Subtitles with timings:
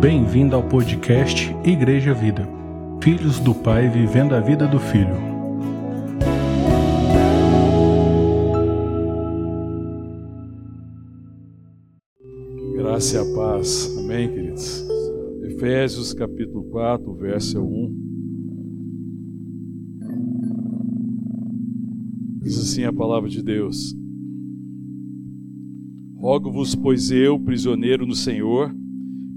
[0.00, 2.46] Bem-vindo ao podcast Igreja Vida.
[3.02, 5.16] Filhos do Pai vivendo a vida do Filho.
[12.76, 13.96] Graça e a paz.
[13.98, 14.86] Amém, queridos?
[15.44, 18.06] Efésios capítulo 4, verso 1.
[22.42, 23.96] Diz assim a palavra de Deus:
[26.18, 28.74] Rogo-vos, pois eu, prisioneiro no Senhor,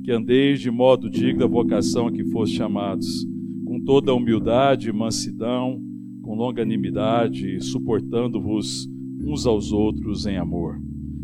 [0.10, 3.28] que andeis de modo digno da vocação a que foste chamados,
[3.64, 5.80] com toda humildade e mansidão,
[6.24, 8.90] com longanimidade, suportando-vos
[9.24, 10.82] uns aos outros em amor,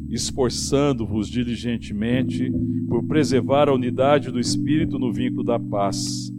[0.07, 2.48] esforçando-vos diligentemente
[2.88, 6.31] por preservar a unidade do Espírito no vínculo da paz.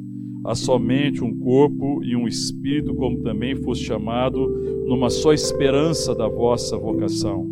[0.44, 4.46] Há somente um corpo e um espírito, como também foste chamado,
[4.86, 7.44] numa só esperança da vossa vocação.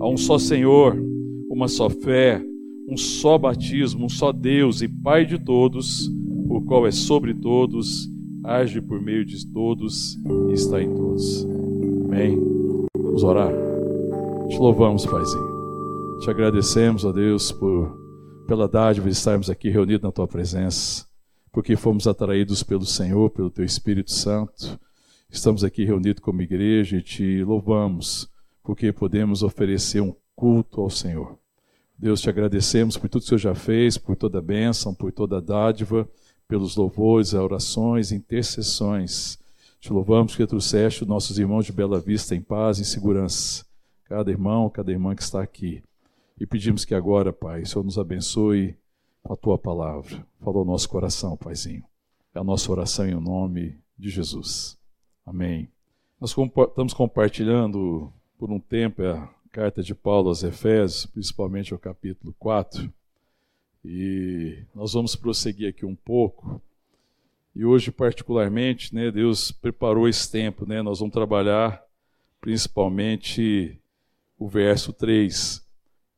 [0.00, 1.00] Há um só Senhor,
[1.48, 2.44] uma só fé,
[2.92, 6.08] um só batismo, um só Deus e Pai de todos,
[6.46, 8.06] o qual é sobre todos,
[8.44, 10.18] age por meio de todos
[10.50, 11.46] e está em todos.
[12.04, 12.38] Amém.
[12.94, 13.50] Vamos orar.
[14.46, 16.18] Te louvamos, Paizinho.
[16.20, 17.98] Te agradecemos, ó Deus, por
[18.46, 21.06] pela dádiva de estarmos aqui reunidos na tua presença,
[21.50, 24.78] porque fomos atraídos pelo Senhor, pelo teu Espírito Santo.
[25.30, 28.28] Estamos aqui reunidos como igreja e te louvamos,
[28.62, 31.41] porque podemos oferecer um culto ao Senhor.
[32.02, 35.12] Deus, te agradecemos por tudo que o Senhor já fez, por toda a bênção, por
[35.12, 36.08] toda a dádiva,
[36.48, 39.38] pelos louvores, orações, intercessões.
[39.78, 43.64] Te louvamos que trouxeste os nossos irmãos de Bela Vista em paz e segurança.
[44.02, 45.80] Cada irmão, cada irmã que está aqui.
[46.40, 48.76] E pedimos que agora, Pai, o Senhor nos abençoe
[49.22, 50.26] com a tua palavra.
[50.40, 51.84] Fala ao nosso coração, Paizinho.
[52.34, 54.76] É a nossa oração em nome de Jesus.
[55.24, 55.68] Amém.
[56.20, 62.34] Nós estamos compartilhando por um tempo a carta de Paulo aos Efésios, principalmente o capítulo
[62.38, 62.90] 4.
[63.84, 66.60] E nós vamos prosseguir aqui um pouco.
[67.54, 70.66] E hoje, particularmente, né, Deus preparou esse tempo.
[70.66, 71.84] Né, nós vamos trabalhar
[72.40, 73.78] principalmente
[74.38, 75.62] o verso 3.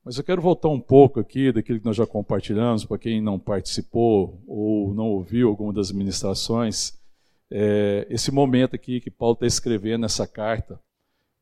[0.04, 3.38] Mas eu quero voltar um pouco aqui daquilo que nós já compartilhamos, para quem não
[3.38, 6.96] participou ou não ouviu alguma das ministrações,
[7.50, 10.78] é, esse momento aqui que Paulo está escrevendo essa carta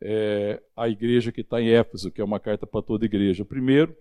[0.04, 3.44] é, a igreja que está em Éfeso, que é uma carta para toda igreja.
[3.44, 3.96] Primeiro,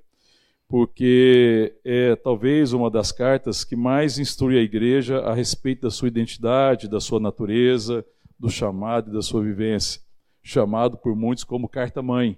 [0.67, 6.07] porque é talvez uma das cartas que mais instrui a igreja a respeito da sua
[6.07, 8.05] identidade, da sua natureza,
[8.39, 10.01] do chamado e da sua vivência.
[10.41, 12.37] Chamado por muitos como carta-mãe,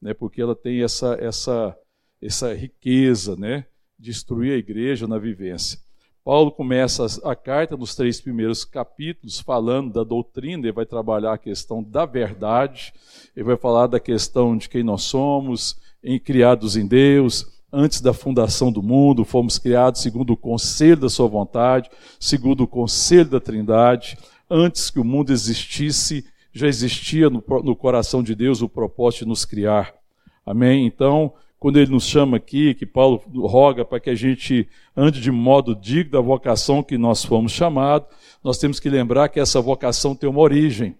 [0.00, 1.78] né, porque ela tem essa, essa,
[2.20, 3.64] essa riqueza né,
[3.98, 5.78] de instruir a igreja na vivência.
[6.24, 11.38] Paulo começa a carta nos três primeiros capítulos falando da doutrina, ele vai trabalhar a
[11.38, 12.94] questão da verdade,
[13.34, 18.12] ele vai falar da questão de quem nós somos, em criados em Deus, antes da
[18.12, 21.90] fundação do mundo, fomos criados segundo o conselho da sua vontade,
[22.20, 24.16] segundo o conselho da Trindade,
[24.48, 29.28] antes que o mundo existisse, já existia no, no coração de Deus o propósito de
[29.28, 29.92] nos criar.
[30.46, 30.86] Amém?
[30.86, 31.32] Então,
[31.62, 35.76] quando ele nos chama aqui, que Paulo roga para que a gente ande de modo
[35.76, 38.08] digno da vocação que nós fomos chamados,
[38.42, 40.96] nós temos que lembrar que essa vocação tem uma origem.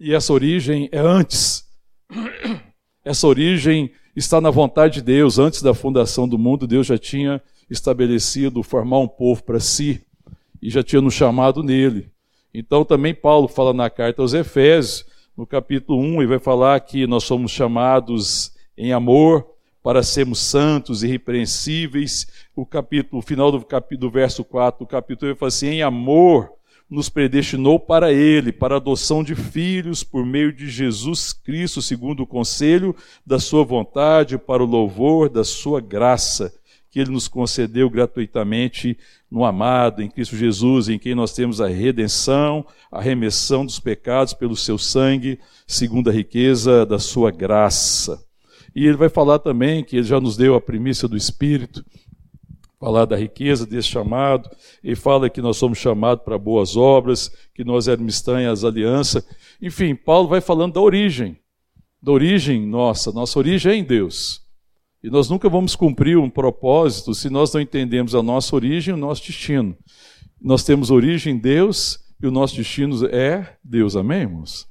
[0.00, 1.68] E essa origem é antes.
[3.04, 5.38] Essa origem está na vontade de Deus.
[5.38, 7.38] Antes da fundação do mundo, Deus já tinha
[7.68, 10.02] estabelecido formar um povo para si
[10.62, 12.10] e já tinha nos chamado nele.
[12.54, 15.04] Então também Paulo fala na carta aos Efésios,
[15.36, 19.46] no capítulo 1, e vai falar que nós somos chamados em amor,
[19.82, 22.26] para sermos santos e irrepreensíveis.
[22.56, 25.82] O capítulo, o final do, capítulo, do verso 4 do capítulo, ele fala assim: em
[25.82, 26.54] amor
[26.88, 32.22] nos predestinou para Ele, para a adoção de filhos por meio de Jesus Cristo, segundo
[32.22, 32.94] o conselho
[33.26, 36.54] da Sua vontade, para o louvor da Sua graça,
[36.90, 38.96] que Ele nos concedeu gratuitamente
[39.30, 44.32] no amado, em Cristo Jesus, em quem nós temos a redenção, a remissão dos pecados
[44.32, 48.23] pelo Seu sangue, segundo a riqueza da Sua graça.
[48.74, 51.84] E ele vai falar também que ele já nos deu a primícia do Espírito,
[52.80, 54.50] falar da riqueza desse chamado,
[54.82, 59.24] e fala que nós somos chamados para boas obras, que nós éramos estranhas aliança.
[59.62, 61.38] Enfim, Paulo vai falando da origem,
[62.02, 64.42] da origem nossa, nossa origem é em Deus.
[65.02, 68.96] E nós nunca vamos cumprir um propósito se nós não entendemos a nossa origem e
[68.96, 69.76] o nosso destino.
[70.40, 74.66] Nós temos origem em Deus e o nosso destino é Deus, amém, irmãos?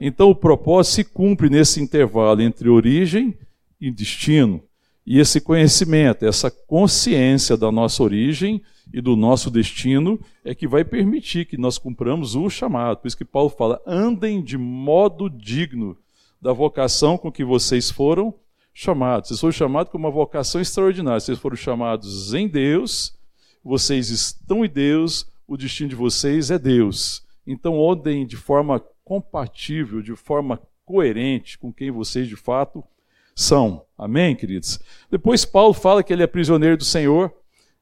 [0.00, 3.36] Então o propósito se cumpre nesse intervalo entre origem
[3.80, 4.62] e destino.
[5.06, 8.62] E esse conhecimento, essa consciência da nossa origem
[8.92, 12.98] e do nosso destino é que vai permitir que nós cumpramos o chamado.
[12.98, 15.96] Por isso que Paulo fala: andem de modo digno
[16.40, 18.34] da vocação com que vocês foram
[18.72, 19.28] chamados.
[19.28, 21.20] Vocês foram chamados com uma vocação extraordinária.
[21.20, 23.14] Vocês foram chamados em Deus,
[23.62, 27.22] vocês estão em Deus, o destino de vocês é Deus.
[27.46, 32.84] Então, andem de forma compatível, de forma coerente com quem vocês de fato
[33.34, 33.84] são.
[33.98, 34.78] Amém, queridos?
[35.10, 37.34] Depois, Paulo fala que ele é prisioneiro do Senhor.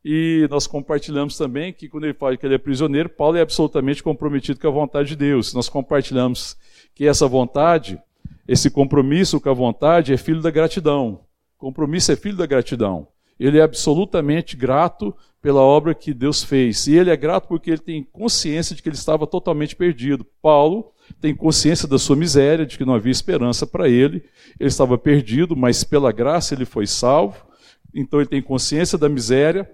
[0.02, 4.02] E nós compartilhamos também que quando ele fala que ele é prisioneiro, Paulo é absolutamente
[4.02, 5.52] comprometido com a vontade de Deus.
[5.52, 6.56] Nós compartilhamos
[6.94, 8.00] que essa vontade,
[8.46, 11.26] esse compromisso com a vontade é filho da gratidão.
[11.58, 13.06] Compromisso é filho da gratidão.
[13.38, 16.86] Ele é absolutamente grato pela obra que Deus fez.
[16.86, 20.24] E ele é grato porque ele tem consciência de que ele estava totalmente perdido.
[20.40, 24.22] Paulo tem consciência da sua miséria, de que não havia esperança para ele.
[24.58, 27.46] Ele estava perdido, mas pela graça ele foi salvo.
[27.94, 29.68] Então ele tem consciência da miséria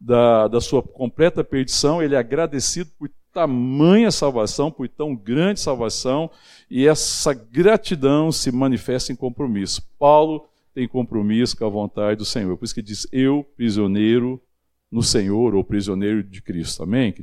[0.00, 6.30] da, da sua completa perdição, ele é agradecido por tamanha salvação, por tão grande salvação,
[6.70, 9.82] e essa gratidão se manifesta em compromisso.
[9.98, 14.40] Paulo tem compromisso com a vontade do Senhor, por isso que diz: Eu, prisioneiro
[14.90, 16.82] no Senhor, ou prisioneiro de Cristo.
[16.82, 17.14] Amém?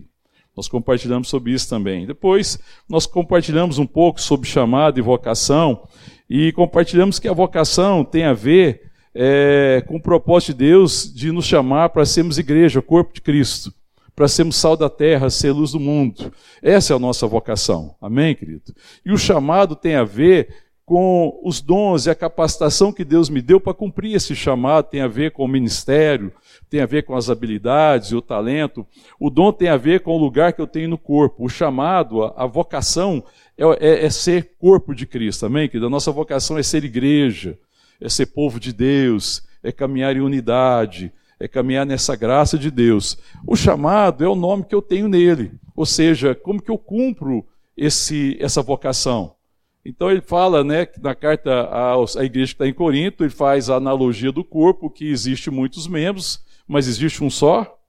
[0.55, 2.05] Nós compartilhamos sobre isso também.
[2.05, 2.59] Depois,
[2.89, 5.87] nós compartilhamos um pouco sobre chamado e vocação,
[6.29, 11.31] e compartilhamos que a vocação tem a ver é, com o propósito de Deus de
[11.31, 13.73] nos chamar para sermos igreja, corpo de Cristo,
[14.15, 16.31] para sermos sal da terra, ser luz do mundo.
[16.61, 17.95] Essa é a nossa vocação.
[18.01, 18.73] Amém, querido?
[19.05, 20.53] E o chamado tem a ver
[20.91, 24.99] com os dons e a capacitação que Deus me deu para cumprir esse chamado, tem
[24.99, 26.33] a ver com o ministério,
[26.69, 28.85] tem a ver com as habilidades e o talento.
[29.17, 31.45] O dom tem a ver com o lugar que eu tenho no corpo.
[31.45, 33.23] O chamado, a, vocação,
[33.57, 35.69] é, é, é, ser corpo de Cristo, amém?
[35.69, 35.85] Querido?
[35.85, 37.57] A nossa vocação é ser igreja
[38.01, 43.17] é ser povo de Deus, é caminhar em unidade, é caminhar nessa graça de Deus.
[43.47, 47.45] O chamado é o nome que eu tenho nele, ou seja, como que eu cumpro
[47.77, 49.35] esse, essa vocação.
[49.83, 53.75] Então ele fala, né, na carta à, igreja que está em Corinto, ele faz a
[53.75, 57.79] analogia do corpo, que existe muitos membros, mas existe um só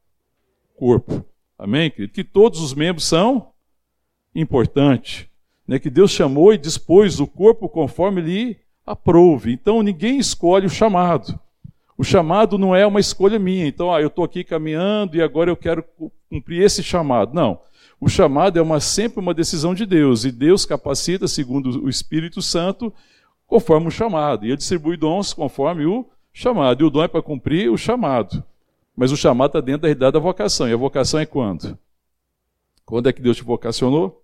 [0.74, 1.24] corpo.
[1.58, 2.12] Amém, querido?
[2.12, 3.52] Que todos os membros são
[4.34, 5.26] importantes.
[5.68, 9.52] Né, que Deus chamou e dispôs o corpo conforme lhe aprove.
[9.52, 11.38] Então ninguém escolhe o chamado.
[11.96, 13.66] O chamado não é uma escolha minha.
[13.66, 15.84] Então, ah, eu estou aqui caminhando e agora eu quero
[16.28, 17.32] cumprir esse chamado.
[17.32, 17.60] Não.
[18.02, 20.24] O chamado é uma, sempre uma decisão de Deus.
[20.24, 22.92] E Deus capacita, segundo o Espírito Santo,
[23.46, 24.44] conforme o chamado.
[24.44, 26.82] E ele distribui dons conforme o chamado.
[26.82, 28.42] E o dom é para cumprir o chamado.
[28.96, 30.68] Mas o chamado está dentro da realidade da vocação.
[30.68, 31.78] E a vocação é quando?
[32.84, 34.20] Quando é que Deus te vocacionou?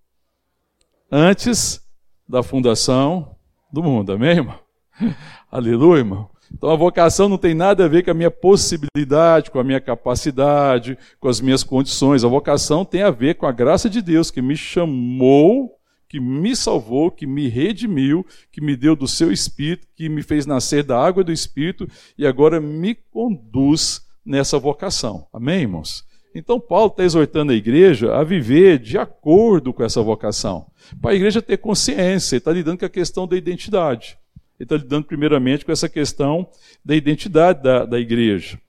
[1.09, 1.81] Antes
[2.27, 3.33] da fundação
[3.71, 4.59] do mundo, amém, irmão?
[5.49, 6.29] Aleluia, irmão.
[6.53, 9.79] Então a vocação não tem nada a ver com a minha possibilidade, com a minha
[9.79, 12.23] capacidade, com as minhas condições.
[12.23, 16.55] A vocação tem a ver com a graça de Deus que me chamou, que me
[16.55, 20.99] salvou, que me redimiu, que me deu do seu espírito, que me fez nascer da
[20.99, 21.87] água do espírito
[22.17, 25.27] e agora me conduz nessa vocação.
[25.31, 26.03] Amém, irmãos?
[26.33, 30.67] Então, Paulo está exortando a igreja a viver de acordo com essa vocação.
[31.01, 34.17] Para a igreja ter consciência, está lidando com a questão da identidade.
[34.59, 36.49] Ele está lidando primeiramente com essa questão
[36.83, 38.59] da identidade da, da igreja.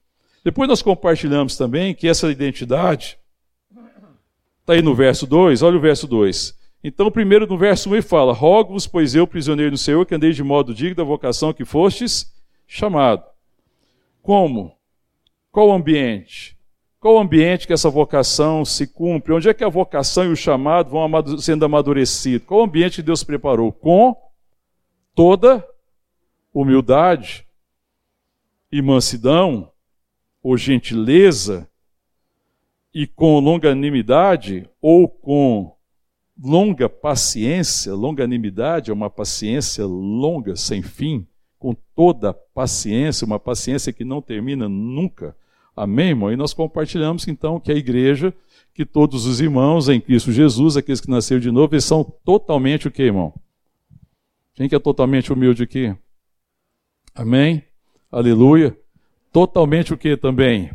[0.43, 3.19] Depois nós compartilhamos também que essa identidade,
[4.61, 6.57] está aí no verso 2, olha o verso 2.
[6.83, 10.31] Então, primeiro no verso 1 ele fala: Rogo-vos, pois eu, prisioneiro do Senhor, que andei
[10.31, 12.33] de modo digno da vocação que fostes
[12.65, 13.23] chamado.
[14.21, 14.75] Como?
[15.51, 16.57] Qual o ambiente?
[16.99, 19.33] Qual o ambiente que essa vocação se cumpre?
[19.33, 22.47] Onde é que a vocação e o chamado vão sendo amadurecidos?
[22.47, 23.71] Qual o ambiente que Deus preparou?
[23.71, 24.15] Com
[25.13, 25.67] toda
[26.53, 27.45] humildade
[28.71, 29.71] e mansidão,
[30.41, 31.67] ou gentileza,
[32.93, 35.75] e com longanimidade, ou com
[36.41, 41.25] longa paciência, longanimidade é uma paciência longa, sem fim,
[41.57, 45.35] com toda paciência, uma paciência que não termina nunca
[45.75, 46.31] Amém, irmão?
[46.31, 48.33] E nós compartilhamos então que a igreja,
[48.73, 52.87] que todos os irmãos em Cristo Jesus, aqueles que nasceram de novo, eles são totalmente
[52.87, 53.33] o que, irmão?
[54.53, 55.95] Quem que é totalmente humilde aqui?
[57.13, 57.63] Amém?
[58.11, 58.77] Aleluia.
[59.31, 60.71] Totalmente o que também?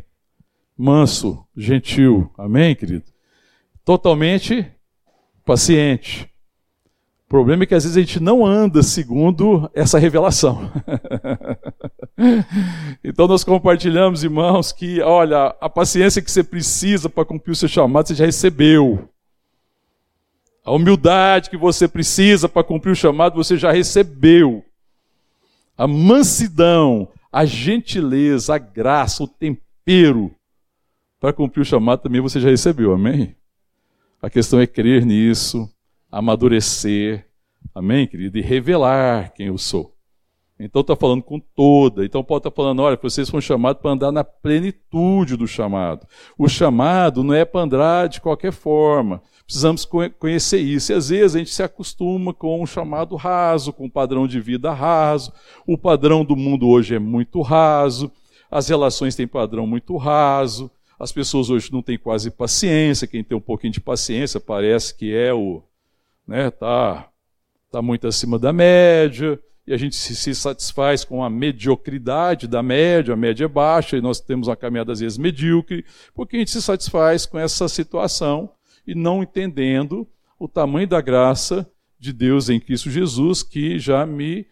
[0.77, 2.31] Manso, gentil.
[2.37, 3.05] Amém, querido?
[3.83, 4.65] Totalmente
[5.45, 6.29] paciente.
[7.25, 10.71] O problema é que às vezes a gente não anda segundo essa revelação.
[13.03, 17.67] então nós compartilhamos, irmãos, que olha, a paciência que você precisa para cumprir o seu
[17.67, 19.09] chamado, você já recebeu.
[20.63, 24.63] A humildade que você precisa para cumprir o chamado, você já recebeu.
[25.77, 30.33] A mansidão, a gentileza, a graça, o tempero
[31.19, 33.35] para cumprir o chamado também você já recebeu, amém?
[34.21, 35.69] A questão é crer nisso,
[36.11, 37.25] amadurecer,
[37.73, 38.37] amém, querido?
[38.37, 39.95] E revelar quem eu sou.
[40.59, 42.03] Então está falando com toda.
[42.03, 46.07] Então Paulo está falando, olha, vocês foram chamados para andar na plenitude do chamado.
[46.37, 49.21] O chamado não é para andar de qualquer forma.
[49.47, 49.85] Precisamos
[50.19, 50.91] conhecer isso.
[50.91, 54.41] E às vezes a gente se acostuma com um chamado raso, com um padrão de
[54.41, 55.31] vida raso.
[55.65, 58.11] O padrão do mundo hoje é muito raso.
[58.51, 60.69] As relações têm padrão muito raso.
[60.99, 63.07] As pessoas hoje não têm quase paciência.
[63.07, 65.63] Quem tem um pouquinho de paciência parece que é o,
[66.27, 67.07] né, tá,
[67.71, 73.13] tá muito acima da média e a gente se satisfaz com a mediocridade da média,
[73.13, 75.83] a média é baixa, e nós temos uma caminhada às vezes medíocre,
[76.15, 78.49] porque a gente se satisfaz com essa situação
[78.87, 80.07] e não entendendo
[80.39, 84.47] o tamanho da graça de Deus em Cristo Jesus, que já me,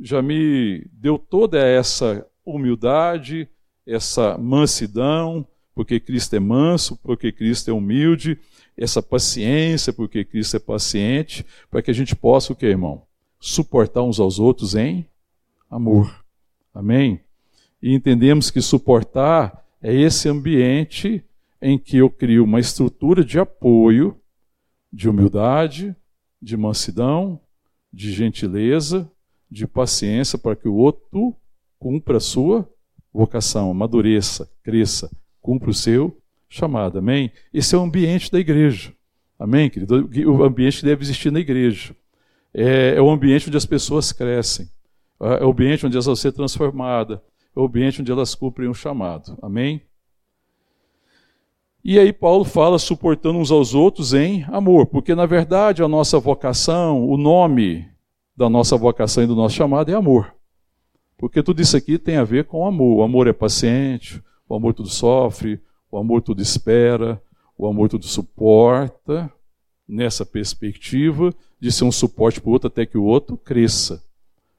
[0.00, 3.48] já me deu toda essa humildade,
[3.86, 8.38] essa mansidão, porque Cristo é manso, porque Cristo é humilde,
[8.76, 13.06] essa paciência, porque Cristo é paciente, para que a gente possa o que, irmão?
[13.38, 15.06] suportar uns aos outros em
[15.70, 16.24] amor.
[16.74, 17.20] Amém?
[17.82, 21.24] E entendemos que suportar é esse ambiente
[21.60, 24.16] em que eu crio uma estrutura de apoio,
[24.92, 25.94] de humildade,
[26.40, 27.40] de mansidão,
[27.92, 29.10] de gentileza,
[29.50, 31.34] de paciência para que o outro
[31.78, 32.68] cumpra a sua
[33.12, 35.10] vocação, amadureça, cresça,
[35.40, 36.16] cumpra o seu
[36.48, 36.98] chamado.
[36.98, 37.30] Amém?
[37.52, 38.92] Esse é o ambiente da igreja.
[39.38, 40.08] Amém, querido?
[40.26, 41.94] O ambiente que deve existir na igreja
[42.54, 44.68] é, é o ambiente onde as pessoas crescem,
[45.20, 47.18] é, é o ambiente onde elas vão ser transformadas,
[47.54, 49.36] é o ambiente onde elas cumprem um chamado.
[49.42, 49.82] Amém?
[51.88, 56.18] E aí Paulo fala suportando uns aos outros em amor, porque na verdade a nossa
[56.18, 57.86] vocação, o nome
[58.36, 60.34] da nossa vocação e do nosso chamado é amor.
[61.16, 62.96] Porque tudo isso aqui tem a ver com amor.
[62.96, 67.22] O amor é paciente, o amor tudo sofre, o amor tudo espera,
[67.56, 69.32] o amor tudo suporta,
[69.86, 74.02] nessa perspectiva de ser um suporte para o outro até que o outro cresça.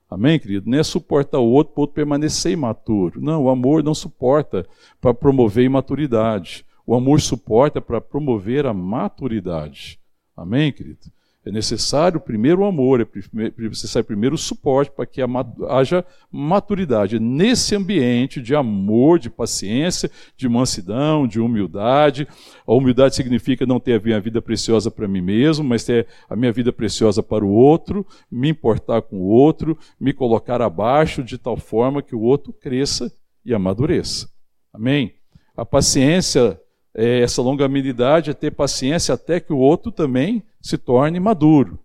[0.09, 0.69] Amém, querido?
[0.69, 3.19] Não é suportar o outro para o outro permanecer imaturo.
[3.19, 4.65] Não, o amor não suporta
[5.01, 6.65] para promover imaturidade.
[6.87, 9.99] O amor suporta para promover a maturidade.
[10.37, 11.11] Amém, querido?
[11.45, 15.21] É necessário primeiro o amor, é necessário primeiro o suporte para que
[15.69, 17.19] haja maturidade.
[17.19, 22.25] Nesse ambiente de amor, de paciência, de mansidão, de humildade.
[22.65, 26.37] A humildade significa não ter a minha vida preciosa para mim mesmo, mas ter a
[26.37, 31.37] minha vida preciosa para o outro, me importar com o outro, me colocar abaixo de
[31.37, 33.11] tal forma que o outro cresça
[33.45, 34.29] e amadureça.
[34.73, 35.13] Amém?
[35.55, 36.59] A paciência
[36.97, 41.77] é, essa longanimidade é ter paciência até que o outro também se torne maduro.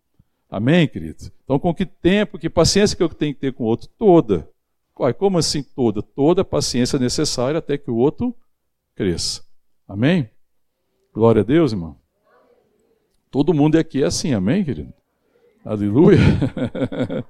[0.50, 1.31] Amém, querido?
[1.45, 3.90] Então, com que tempo, que paciência que eu tenho que ter com o outro?
[3.99, 4.49] Toda.
[5.19, 6.02] Como assim toda?
[6.02, 8.35] Toda a paciência necessária até que o outro
[8.95, 9.42] cresça.
[9.87, 10.31] Amém?
[11.12, 11.97] Glória a Deus, irmão.
[13.31, 14.92] Todo mundo aqui é assim, amém, querido?
[15.64, 16.19] Aleluia.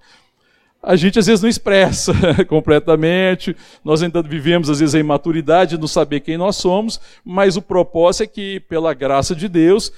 [0.83, 2.13] a gente às vezes não expressa
[2.49, 7.57] completamente, nós ainda vivemos às vezes a imaturidade de não saber quem nós somos, mas
[7.57, 9.93] o propósito é que, pela graça de Deus,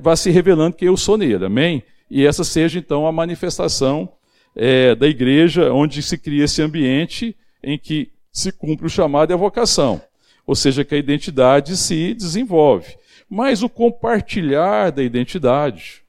[0.00, 1.82] vá se revelando que eu sou nele, amém?
[2.08, 4.08] E essa seja então a manifestação
[4.54, 9.34] é, da igreja, onde se cria esse ambiente em que se cumpre o chamado e
[9.34, 10.00] a vocação,
[10.46, 12.96] ou seja, que a identidade se desenvolve.
[13.28, 16.02] Mas o compartilhar da identidade,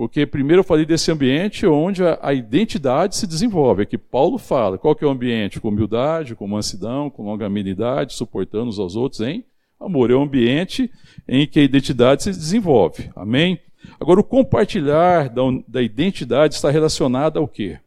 [0.00, 3.82] porque primeiro eu falei desse ambiente onde a, a identidade se desenvolve.
[3.82, 4.78] Aqui Paulo fala.
[4.78, 5.60] Qual que é o ambiente?
[5.60, 9.44] Com humildade, com mansidão, com longanimidade, suportando uns aos outros em
[9.78, 10.10] amor.
[10.10, 10.90] É um ambiente
[11.28, 13.10] em que a identidade se desenvolve.
[13.14, 13.60] Amém?
[14.00, 17.78] Agora, o compartilhar da, da identidade está relacionado ao quê?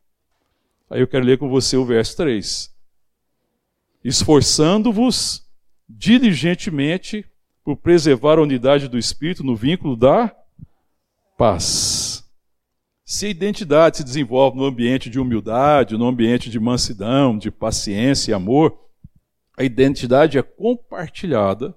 [0.91, 2.71] Aí eu quero ler com você o verso 3.
[4.03, 5.43] Esforçando-vos
[5.89, 7.25] diligentemente
[7.65, 10.31] por preservar a unidade do Espírito no vínculo da
[11.35, 12.02] paz.
[13.05, 18.31] Se a identidade se desenvolve no ambiente de humildade, no ambiente de mansidão, de paciência
[18.31, 18.77] e amor,
[19.57, 21.75] a identidade é compartilhada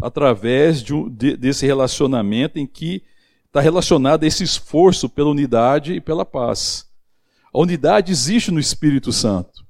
[0.00, 3.02] através de, de, desse relacionamento em que
[3.46, 6.88] está relacionado a esse esforço pela unidade e pela paz.
[7.52, 9.64] A unidade existe no Espírito Santo.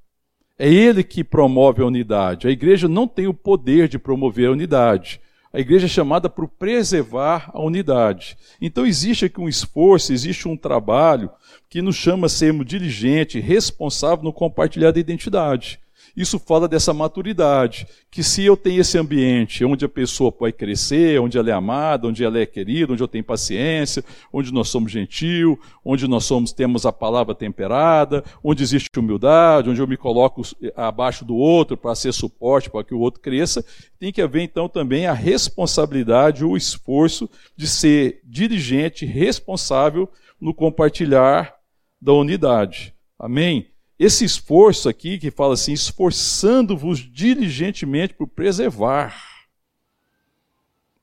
[0.59, 2.47] É ele que promove a unidade.
[2.47, 5.21] A igreja não tem o poder de promover a unidade.
[5.55, 8.37] A igreja é chamada para preservar a unidade.
[8.61, 11.31] Então existe aqui um esforço, existe um trabalho
[11.71, 15.79] que nos chama a sermos diligente, responsável no compartilhar da identidade.
[16.17, 21.21] Isso fala dessa maturidade, que se eu tenho esse ambiente onde a pessoa pode crescer,
[21.21, 24.93] onde ela é amada, onde ela é querida, onde eu tenho paciência, onde nós somos
[24.93, 30.43] gentil, onde nós somos temos a palavra temperada, onde existe humildade, onde eu me coloco
[30.77, 33.65] abaixo do outro para ser suporte para que o outro cresça,
[33.99, 40.09] tem que haver então também a responsabilidade, o esforço de ser dirigente responsável
[40.41, 41.55] no compartilhar
[42.01, 42.95] da unidade.
[43.19, 43.74] Amém?
[43.99, 49.15] Esse esforço aqui, que fala assim, esforçando-vos diligentemente por preservar,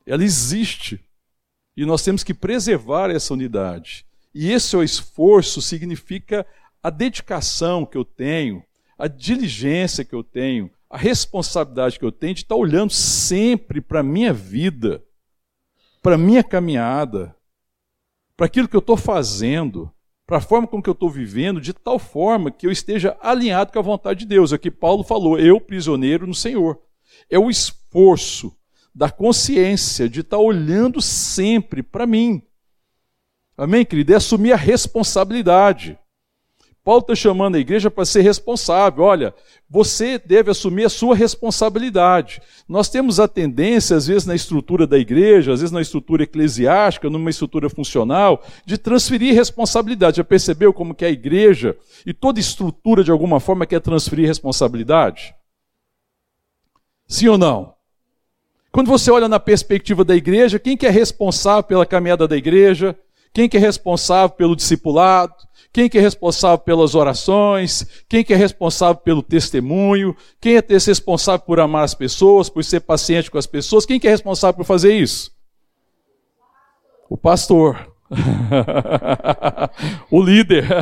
[0.05, 0.99] ela existe.
[1.75, 4.05] E nós temos que preservar essa unidade.
[4.33, 6.45] E esse o esforço significa
[6.83, 8.63] a dedicação que eu tenho,
[8.97, 14.01] a diligência que eu tenho, a responsabilidade que eu tenho de estar olhando sempre para
[14.01, 15.01] a minha vida,
[16.01, 17.35] para a minha caminhada,
[18.35, 19.91] para aquilo que eu estou fazendo,
[20.31, 23.73] para a forma com que eu estou vivendo, de tal forma que eu esteja alinhado
[23.73, 24.53] com a vontade de Deus.
[24.53, 26.79] É o que Paulo falou, eu prisioneiro no Senhor.
[27.29, 28.55] É o esforço
[28.95, 32.41] da consciência de estar olhando sempre para mim.
[33.57, 34.13] Amém, querido?
[34.13, 35.99] É assumir a responsabilidade.
[36.83, 39.03] Paulo está chamando a igreja para ser responsável.
[39.03, 39.33] Olha,
[39.69, 42.41] você deve assumir a sua responsabilidade.
[42.67, 47.09] Nós temos a tendência, às vezes, na estrutura da igreja, às vezes na estrutura eclesiástica,
[47.09, 50.17] numa estrutura funcional, de transferir responsabilidade.
[50.17, 55.35] Já percebeu como que a igreja e toda estrutura, de alguma forma, quer transferir responsabilidade?
[57.07, 57.75] Sim ou não?
[58.71, 62.97] Quando você olha na perspectiva da igreja, quem que é responsável pela caminhada da igreja?
[63.33, 65.35] Quem que é responsável pelo discipulado?
[65.73, 67.87] Quem que é responsável pelas orações?
[68.09, 70.15] Quem que é responsável pelo testemunho?
[70.39, 73.85] Quem é responsável por amar as pessoas, por ser paciente com as pessoas?
[73.85, 75.31] Quem que é responsável por fazer isso?
[77.09, 77.89] O pastor.
[80.11, 80.67] o líder.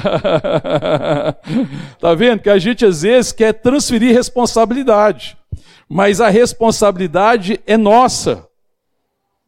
[2.02, 5.38] tá vendo que a gente às vezes quer transferir responsabilidade,
[5.88, 8.48] mas a responsabilidade é nossa.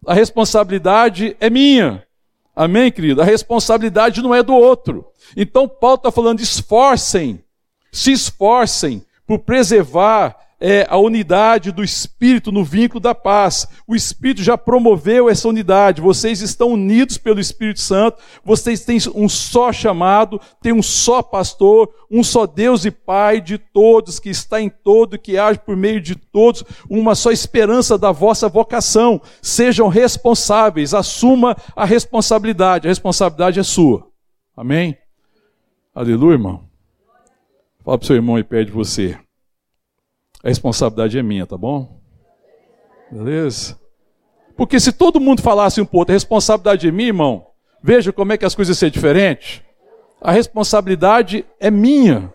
[0.05, 2.03] A responsabilidade é minha.
[2.55, 3.21] Amém, querido?
[3.21, 5.05] A responsabilidade não é do outro.
[5.35, 7.43] Então, Paulo está falando: esforcem,
[7.91, 13.67] se esforcem por preservar é, a unidade do Espírito no vínculo da paz.
[13.87, 15.99] O Espírito já promoveu essa unidade.
[15.99, 18.21] Vocês estão unidos pelo Espírito Santo.
[18.45, 23.57] Vocês têm um só chamado, têm um só pastor, um só Deus e Pai de
[23.57, 28.11] todos, que está em todo, que age por meio de todos, uma só esperança da
[28.11, 29.19] vossa vocação.
[29.41, 32.87] Sejam responsáveis, assuma a responsabilidade.
[32.87, 34.07] A responsabilidade é sua.
[34.55, 34.95] Amém?
[35.95, 36.63] Aleluia, irmão.
[37.83, 39.17] Fala para o seu irmão e pede você.
[40.43, 41.99] A responsabilidade é minha, tá bom?
[43.11, 43.79] Beleza?
[44.55, 47.47] Porque se todo mundo falasse um pouco, a responsabilidade é minha, irmão,
[47.81, 49.61] veja como é que as coisas ser diferentes.
[50.19, 52.33] A responsabilidade é minha.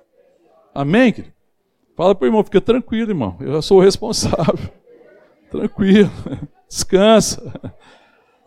[0.75, 1.14] Amém?
[1.97, 3.37] Fala para o irmão, fica tranquilo, irmão.
[3.40, 4.71] Eu sou o responsável.
[5.51, 6.11] Tranquilo.
[6.69, 7.73] Descansa.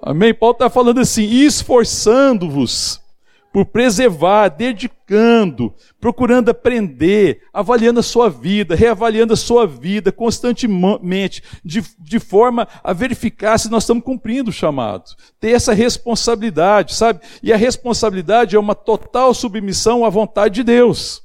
[0.01, 0.33] Amém?
[0.33, 3.01] Paulo está falando assim: esforçando-vos
[3.51, 11.83] por preservar, dedicando, procurando aprender, avaliando a sua vida, reavaliando a sua vida constantemente, de,
[11.97, 15.15] de forma a verificar se nós estamos cumprindo o chamado.
[15.39, 17.21] Ter essa responsabilidade, sabe?
[17.41, 21.23] E a responsabilidade é uma total submissão à vontade de Deus,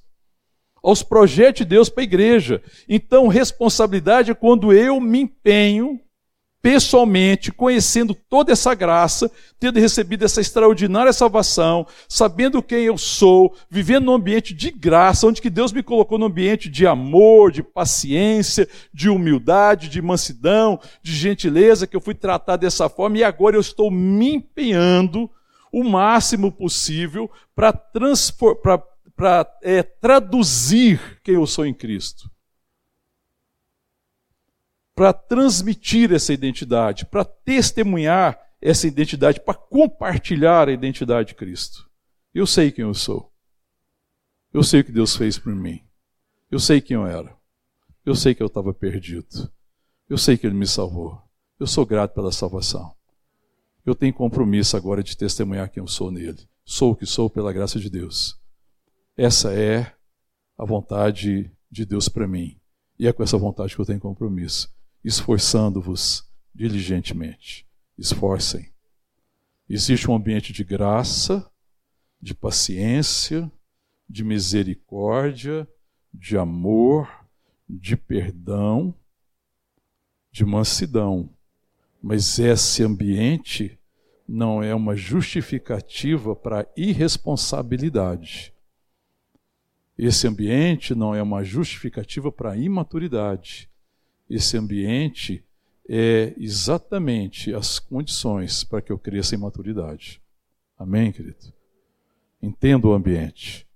[0.82, 2.62] aos projetos de Deus para a igreja.
[2.88, 6.00] Então, responsabilidade é quando eu me empenho
[6.64, 14.07] pessoalmente, conhecendo toda essa graça, tendo recebido essa extraordinária salvação, sabendo quem eu sou, vivendo
[14.07, 18.66] num ambiente de graça, onde que Deus me colocou num ambiente de amor, de paciência,
[18.94, 23.61] de humildade, de mansidão, de gentileza, que eu fui tratado dessa forma e agora eu
[23.61, 25.31] estou me empenhando
[25.70, 27.77] o máximo possível para
[29.62, 32.33] é, traduzir quem eu sou em Cristo
[34.94, 41.90] para transmitir essa identidade, para testemunhar essa identidade, para compartilhar a identidade de Cristo.
[42.33, 43.33] Eu sei quem eu sou.
[44.52, 45.83] Eu sei o que Deus fez por mim.
[46.50, 47.37] Eu sei quem eu era.
[48.07, 49.50] Eu sei que eu estava perdido.
[50.09, 51.20] Eu sei que Ele me salvou.
[51.59, 52.94] Eu sou grato pela salvação.
[53.85, 56.48] Eu tenho compromisso agora de testemunhar quem eu sou nele.
[56.64, 58.38] Sou o que sou pela graça de Deus.
[59.16, 59.92] Essa é
[60.57, 62.59] a vontade de Deus para mim.
[62.98, 64.74] E é com essa vontade que eu tenho compromisso
[65.05, 67.67] esforçando-vos diligentemente.
[67.99, 68.73] Esforcem.
[69.69, 71.49] Existe um ambiente de graça,
[72.21, 73.51] de paciência,
[74.09, 75.69] de misericórdia,
[76.12, 77.09] de amor,
[77.69, 78.95] de perdão,
[80.33, 81.31] de mansidão.
[82.03, 83.79] Mas esse ambiente
[84.27, 88.55] não é uma justificativa para irresponsabilidade.
[89.97, 93.71] Esse ambiente não é uma justificativa para imaturidade
[94.28, 95.44] esse ambiente
[95.88, 100.20] é exatamente as condições para que eu cresça em maturidade.
[100.78, 101.52] Amém, querido?
[102.42, 103.66] Entenda o ambiente.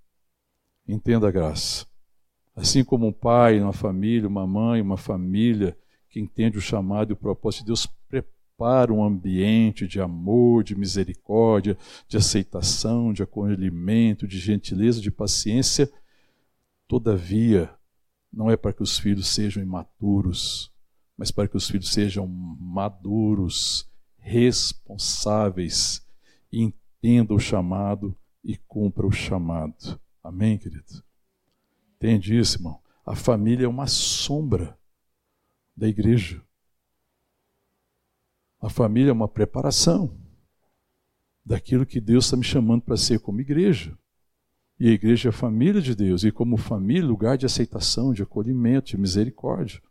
[0.87, 1.87] Entenda a graça.
[2.57, 5.77] Assim como um pai, uma família, uma mãe, uma família
[6.09, 7.87] que entende o chamado e o propósito de Deus,
[8.59, 15.89] ocupar um ambiente de amor, de misericórdia, de aceitação, de acolhimento, de gentileza, de paciência,
[16.89, 17.71] todavia,
[18.33, 20.73] não é para que os filhos sejam imaturos,
[21.17, 26.07] mas para que os filhos sejam maduros, responsáveis,
[26.53, 30.01] entendam o chamado e cumpram o chamado.
[30.23, 31.03] Amém, querido?
[31.97, 32.81] Entende isso, irmão?
[33.05, 34.79] A família é uma sombra
[35.77, 36.43] da igreja.
[38.61, 40.17] A família é uma preparação
[41.45, 43.97] daquilo que Deus está me chamando para ser como igreja.
[44.81, 48.23] E a igreja é a família de Deus, e como família, lugar de aceitação, de
[48.23, 49.83] acolhimento, de misericórdia.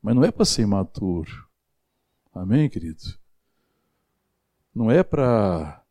[0.00, 1.46] Mas não é para ser imaturo.
[2.32, 3.02] Amém, querido?
[4.74, 5.84] Não é para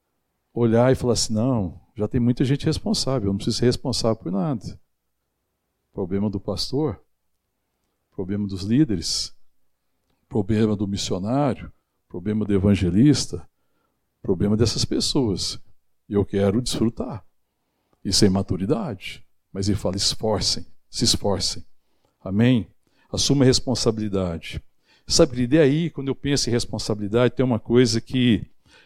[0.54, 4.16] olhar e falar assim, não, já tem muita gente responsável, eu não preciso ser responsável
[4.16, 4.80] por nada.
[5.94, 7.00] Problema do pastor,
[8.12, 9.36] problema dos líderes,
[10.28, 11.72] problema do missionário,
[12.08, 13.48] problema do evangelista,
[14.22, 15.60] problema dessas pessoas.
[16.10, 17.27] E eu quero desfrutar.
[18.08, 19.22] Isso é imaturidade.
[19.52, 21.62] Mas ele fala: esforcem, se esforcem.
[22.24, 22.67] Amém?
[23.12, 24.63] Assuma a responsabilidade.
[25.06, 28.46] Sabe, e daí, quando eu penso em responsabilidade, tem uma coisa que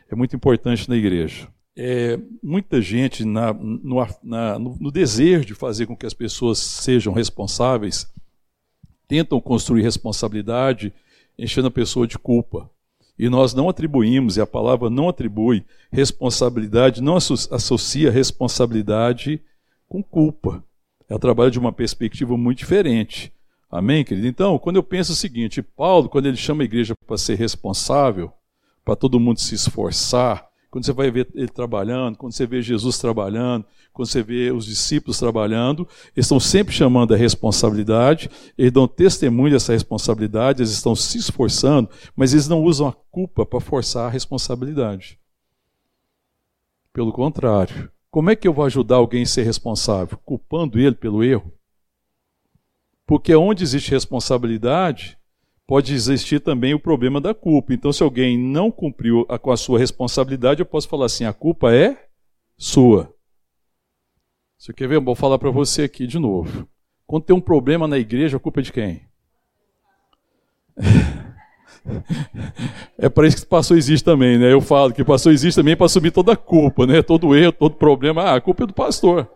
[0.10, 1.48] é muito importante na igreja.
[1.76, 6.58] É, muita gente, na, no, na, no, no desejo de fazer com que as pessoas
[6.58, 8.12] sejam responsáveis,
[9.08, 10.94] tentam construir responsabilidade
[11.38, 12.70] enchendo a pessoa de culpa.
[13.22, 19.40] E nós não atribuímos, e a palavra não atribui responsabilidade, não associa responsabilidade
[19.88, 20.64] com culpa.
[21.08, 23.32] É o trabalho de uma perspectiva muito diferente.
[23.70, 24.26] Amém, querido?
[24.26, 28.34] Então, quando eu penso o seguinte, Paulo, quando ele chama a igreja para ser responsável,
[28.84, 32.98] para todo mundo se esforçar, quando você vai ver ele trabalhando, quando você vê Jesus
[32.98, 38.88] trabalhando, quando você vê os discípulos trabalhando, eles estão sempre chamando a responsabilidade, eles dão
[38.88, 44.08] testemunho dessa responsabilidade, eles estão se esforçando, mas eles não usam a culpa para forçar
[44.08, 45.20] a responsabilidade.
[46.94, 50.18] Pelo contrário, como é que eu vou ajudar alguém a ser responsável?
[50.24, 51.52] Culpando ele pelo erro?
[53.06, 55.18] Porque onde existe responsabilidade,
[55.68, 57.74] pode existir também o problema da culpa.
[57.74, 61.34] Então, se alguém não cumpriu a, com a sua responsabilidade, eu posso falar assim: a
[61.34, 61.98] culpa é
[62.58, 63.14] sua.
[64.58, 64.96] Você quer ver?
[64.96, 66.68] Eu vou falar para você aqui de novo.
[67.08, 69.02] Quando tem um problema na igreja, a culpa é de quem?
[72.96, 74.54] É para isso que pastor existe também, né?
[74.54, 77.02] Eu falo que pastor existe também para assumir toda a culpa, né?
[77.02, 78.22] Todo erro, todo problema.
[78.22, 79.28] Ah, a culpa é do pastor.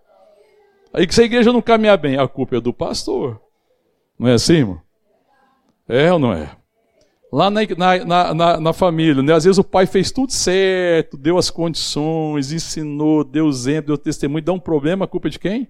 [0.94, 3.42] Aí que se a igreja não caminhar bem, a culpa é do pastor.
[4.18, 4.85] Não é assim, irmão?
[5.88, 6.50] É ou não é?
[7.32, 7.62] Lá na,
[8.06, 9.34] na, na, na, família, né?
[9.34, 14.44] às vezes o pai fez tudo certo, deu as condições, ensinou, deu exemplo, deu testemunho,
[14.44, 15.68] dá um problema, a culpa é de quem?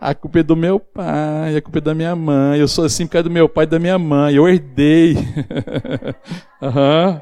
[0.00, 2.60] A culpa é do meu pai, a culpa é da minha mãe.
[2.60, 4.34] Eu sou assim por causa do meu pai e da minha mãe.
[4.34, 5.14] Eu herdei.
[6.60, 7.20] uhum.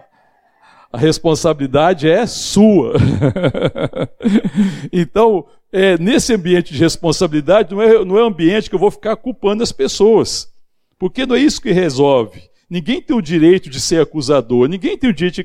[0.92, 2.94] A responsabilidade é sua.
[4.92, 9.16] então, é, nesse ambiente de responsabilidade, não é, não é ambiente que eu vou ficar
[9.16, 10.54] culpando as pessoas.
[10.99, 12.43] Porque não é isso que resolve.
[12.69, 15.45] Ninguém tem o direito de ser acusador, ninguém tem o direito de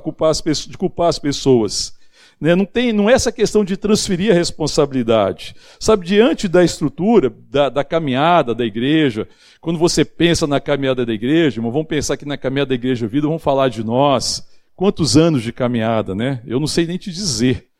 [0.00, 0.70] culpar as pessoas.
[0.70, 1.94] De culpar as pessoas.
[2.40, 2.54] Né?
[2.54, 5.54] Não, tem, não é essa questão de transferir a responsabilidade.
[5.78, 9.28] Sabe, diante da estrutura, da, da, caminhada da igreja,
[9.60, 13.06] quando você pensa na caminhada da igreja, irmão, vamos pensar que na caminhada da igreja
[13.06, 14.46] vida, vamos falar de nós.
[14.74, 16.42] Quantos anos de caminhada, né?
[16.46, 17.71] Eu não sei nem te dizer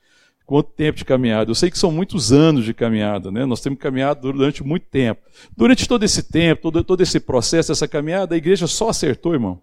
[0.53, 1.51] quanto tempo de caminhada.
[1.51, 3.47] Eu sei que são muitos anos de caminhada, né?
[3.47, 5.23] Nós temos caminhado durante muito tempo.
[5.57, 9.63] Durante todo esse tempo, todo, todo esse processo, essa caminhada, a igreja só acertou, irmão.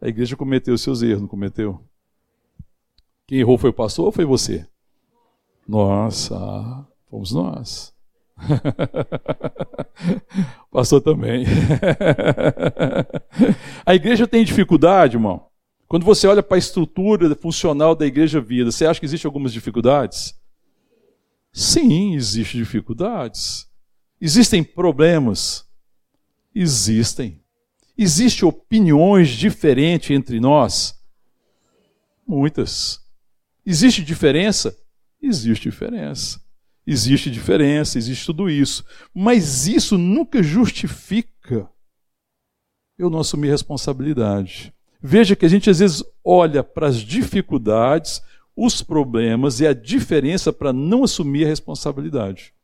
[0.00, 1.80] A igreja cometeu seus erros, não cometeu?
[3.28, 4.66] Quem errou foi o pastor ou foi você?
[5.68, 7.94] Nossa, fomos nós.
[10.68, 11.46] pastor também.
[13.86, 15.46] a igreja tem dificuldade, irmão.
[15.92, 19.52] Quando você olha para a estrutura funcional da igreja vida, você acha que existem algumas
[19.52, 20.34] dificuldades?
[21.52, 23.68] Sim, existem dificuldades.
[24.18, 25.68] Existem problemas?
[26.54, 27.44] Existem.
[27.94, 30.98] Existem opiniões diferentes entre nós?
[32.26, 32.98] Muitas.
[33.66, 34.74] Existe diferença?
[35.20, 36.40] Existe diferença.
[36.86, 38.82] Existe diferença, existe tudo isso.
[39.12, 41.70] Mas isso nunca justifica
[42.96, 44.72] eu não assumir responsabilidade.
[45.04, 48.22] Veja que a gente às vezes olha para as dificuldades,
[48.54, 52.54] os problemas e a diferença para não assumir a responsabilidade.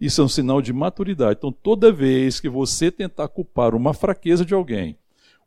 [0.00, 1.38] Isso é um sinal de maturidade.
[1.38, 4.96] Então, toda vez que você tentar culpar uma fraqueza de alguém,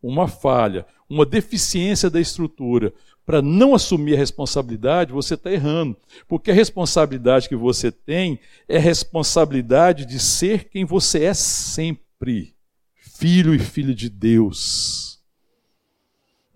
[0.04, 2.92] uma falha, uma deficiência da estrutura,
[3.26, 5.96] para não assumir a responsabilidade, você está errando.
[6.28, 12.56] Porque a responsabilidade que você tem é a responsabilidade de ser quem você é sempre:
[12.96, 15.09] filho e filha de Deus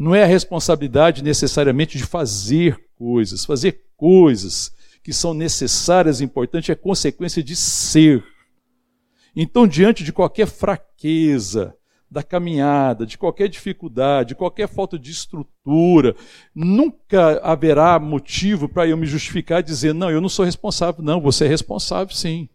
[0.04, 3.46] Não é a responsabilidade necessariamente de fazer coisas.
[3.46, 8.22] Fazer coisas que são necessárias e importantes é consequência de ser.
[9.34, 11.74] Então, diante de qualquer fraqueza
[12.12, 16.14] da caminhada, de qualquer dificuldade, de qualquer falta de estrutura,
[16.54, 21.02] nunca haverá motivo para eu me justificar e dizer: não, eu não sou responsável.
[21.02, 22.50] Não, você é responsável sim.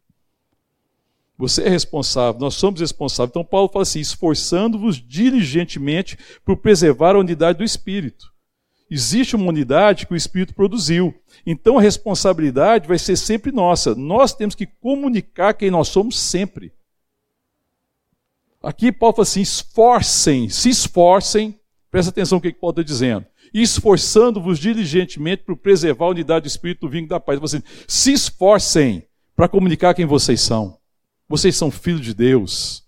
[1.39, 3.31] Você é responsável, nós somos responsáveis.
[3.31, 8.33] Então, Paulo fala assim: esforçando-vos diligentemente por preservar a unidade do Espírito.
[8.91, 11.15] Existe uma unidade que o Espírito produziu.
[11.47, 13.95] Então a responsabilidade vai ser sempre nossa.
[13.95, 16.73] Nós temos que comunicar quem nós somos sempre.
[18.63, 23.27] Aqui Paulo fala assim: esforcem, se esforcem, presta atenção no que Paulo está dizendo.
[23.53, 27.39] Esforçando-vos diligentemente por preservar a unidade do Espírito do vinho da paz.
[27.43, 30.78] Assim, se esforcem para comunicar quem vocês são.
[31.29, 32.83] Vocês são filhos de Deus.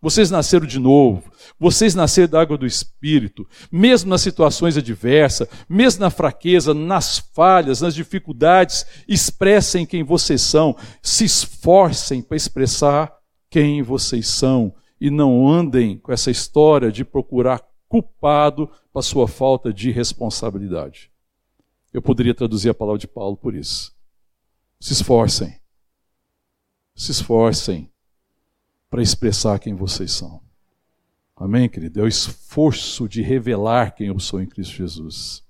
[0.00, 1.30] Vocês nasceram de novo.
[1.58, 3.46] Vocês nasceram da água do Espírito.
[3.70, 10.74] Mesmo nas situações adversas, mesmo na fraqueza, nas falhas, nas dificuldades, expressem quem vocês são.
[11.02, 13.12] Se esforcem para expressar
[13.50, 14.74] quem vocês são.
[14.98, 21.10] E não andem com essa história de procurar culpado para sua falta de responsabilidade.
[21.92, 23.92] Eu poderia traduzir a palavra de Paulo por isso.
[24.80, 25.59] Se esforcem.
[27.00, 27.90] Se esforcem
[28.90, 30.38] para expressar quem vocês são.
[31.34, 31.98] Amém, querido?
[31.98, 35.42] É o esforço de revelar quem eu sou em Cristo Jesus.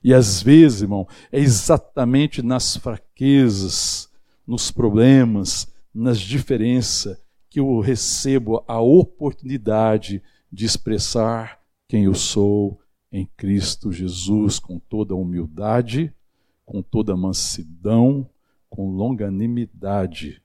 [0.00, 4.08] E às vezes, irmão, é exatamente nas fraquezas,
[4.46, 13.28] nos problemas, nas diferenças, que eu recebo a oportunidade de expressar quem eu sou em
[13.36, 16.14] Cristo Jesus, com toda humildade,
[16.64, 18.30] com toda mansidão,
[18.70, 20.41] com longanimidade,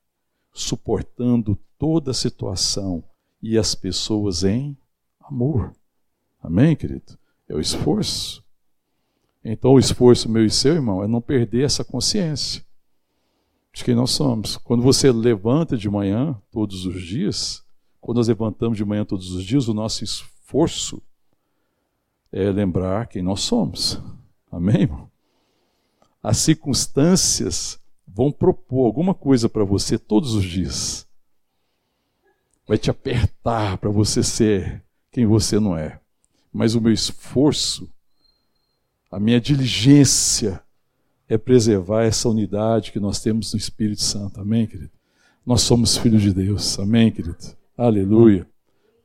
[0.58, 3.04] suportando toda a situação
[3.42, 4.76] e as pessoas em
[5.22, 5.74] amor.
[6.42, 7.18] Amém, querido?
[7.48, 8.44] É o esforço.
[9.44, 12.66] Então, o esforço meu e seu, irmão, é não perder essa consciência
[13.72, 14.58] de quem nós somos.
[14.58, 17.64] Quando você levanta de manhã, todos os dias,
[18.02, 21.02] quando nós levantamos de manhã todos os dias, o nosso esforço
[22.32, 24.02] é lembrar quem nós somos.
[24.52, 25.10] Amém, irmão?
[26.22, 27.80] As circunstâncias
[28.18, 31.08] vão propor alguma coisa para você todos os dias
[32.68, 36.00] vai te apertar para você ser quem você não é.
[36.52, 37.90] Mas o meu esforço,
[39.10, 40.62] a minha diligência
[41.30, 44.42] é preservar essa unidade que nós temos no Espírito Santo.
[44.42, 44.92] Amém, querido?
[45.46, 46.78] Nós somos filhos de Deus.
[46.78, 47.38] Amém, querido?
[47.78, 48.46] Aleluia.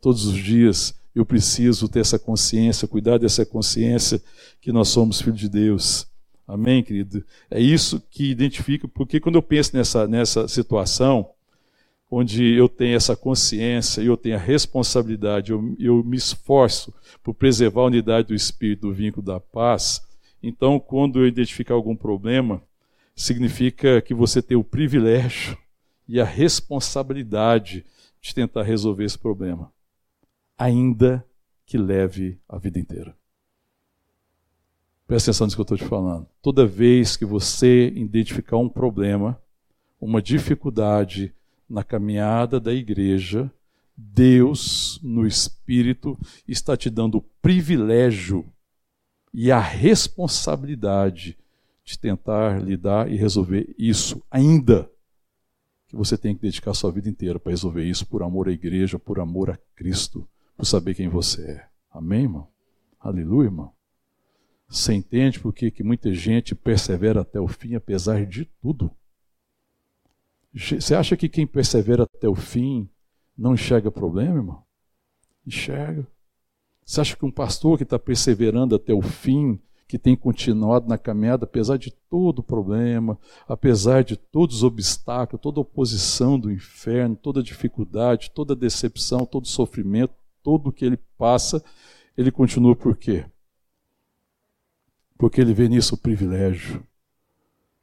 [0.01, 4.20] Todos os dias eu preciso ter essa consciência, cuidar dessa consciência
[4.61, 6.07] que nós somos filhos de Deus.
[6.52, 7.24] Amém, querido?
[7.50, 11.30] É isso que identifica, porque quando eu penso nessa, nessa situação,
[12.10, 17.32] onde eu tenho essa consciência e eu tenho a responsabilidade, eu, eu me esforço por
[17.32, 20.06] preservar a unidade do espírito, do vínculo da paz,
[20.42, 22.62] então quando eu identificar algum problema,
[23.16, 25.56] significa que você tem o privilégio
[26.06, 27.82] e a responsabilidade
[28.20, 29.72] de tentar resolver esse problema,
[30.58, 31.24] ainda
[31.64, 33.16] que leve a vida inteira.
[35.12, 36.27] Presta atenção nisso que eu estou te falando.
[36.40, 39.38] Toda vez que você identificar um problema,
[40.01, 41.35] uma dificuldade,
[41.68, 43.53] na caminhada da igreja,
[43.94, 48.51] Deus, no Espírito, está te dando o privilégio
[49.35, 51.37] e a responsabilidade
[51.85, 54.90] de tentar lidar e resolver isso, ainda
[55.88, 58.98] que você tem que dedicar sua vida inteira para resolver isso por amor à igreja,
[58.98, 61.68] por amor a Cristo, por saber quem você é.
[61.90, 62.48] Amém, irmão?
[62.98, 63.75] Aleluia, irmão?
[64.72, 68.90] Você entende por que muita gente persevera até o fim, apesar de tudo?
[70.54, 72.88] Você acha que quem persevera até o fim
[73.37, 74.62] não enxerga problema, irmão?
[75.46, 76.06] Enxerga.
[76.87, 80.96] Você acha que um pastor que está perseverando até o fim, que tem continuado na
[80.96, 86.50] caminhada, apesar de todo o problema, apesar de todos os obstáculos, toda a oposição do
[86.50, 91.62] inferno, toda a dificuldade, toda a decepção, todo o sofrimento, tudo o que ele passa,
[92.16, 93.26] ele continua por quê?
[95.22, 96.85] Porque ele vê nisso o privilégio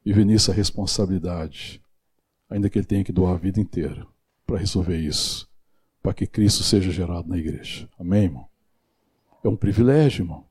[0.05, 1.81] e vê nisso a responsabilidade
[2.49, 4.05] ainda que ele tenha que doar a vida inteira
[4.45, 5.47] para resolver isso,
[6.03, 7.87] para que Cristo seja gerado na igreja.
[7.97, 8.45] Amém, irmão?
[9.41, 10.47] É um privilégio, irmão.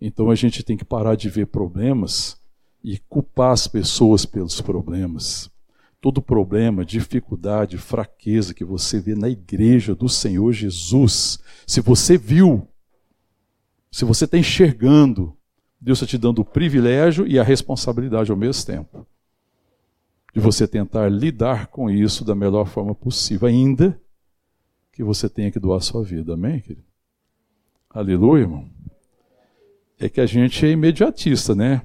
[0.00, 2.36] Então a gente tem que parar de ver problemas
[2.82, 5.48] e culpar as pessoas pelos problemas.
[6.00, 12.66] Todo problema, dificuldade, fraqueza que você vê na igreja do Senhor Jesus, se você viu,
[13.92, 15.38] se você está enxergando,
[15.82, 19.04] Deus está te dando o privilégio e a responsabilidade ao mesmo tempo
[20.32, 24.00] de você tentar lidar com isso da melhor forma possível, ainda
[24.92, 26.34] que você tenha que doar sua vida.
[26.34, 26.86] Amém, querido?
[27.90, 28.64] Aleluia, irmão.
[29.98, 31.82] é que a gente é imediatista, né?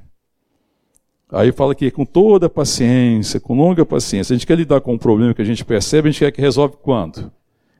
[1.30, 4.98] Aí fala que com toda paciência, com longa paciência, a gente quer lidar com um
[4.98, 7.32] problema que a gente percebe, a gente quer que resolve quando?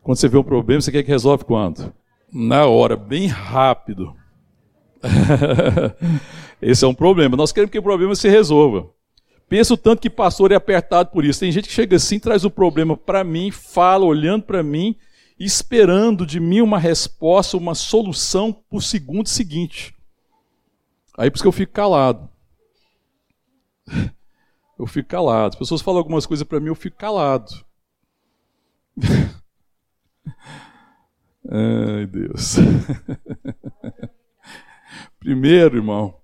[0.02, 1.94] Quando você vê um problema, você quer que resolve quando?
[2.34, 4.17] Na hora, bem rápido.
[6.62, 7.38] Esse é um problema.
[7.38, 8.90] Nós queremos que o problema se resolva.
[9.50, 11.40] Penso tanto que pastor é apertado por isso.
[11.40, 14.96] Tem gente que chega assim, traz o problema para mim, fala olhando para mim,
[15.40, 19.96] esperando de mim uma resposta, uma solução para o segundo seguinte.
[21.18, 22.30] Aí por isso que eu fico calado.
[24.80, 25.54] Eu fico calado.
[25.54, 27.52] As pessoas falam algumas coisas para mim, eu fico calado.
[31.50, 32.58] Ai, Deus.
[35.28, 36.16] Primeiro, irmão,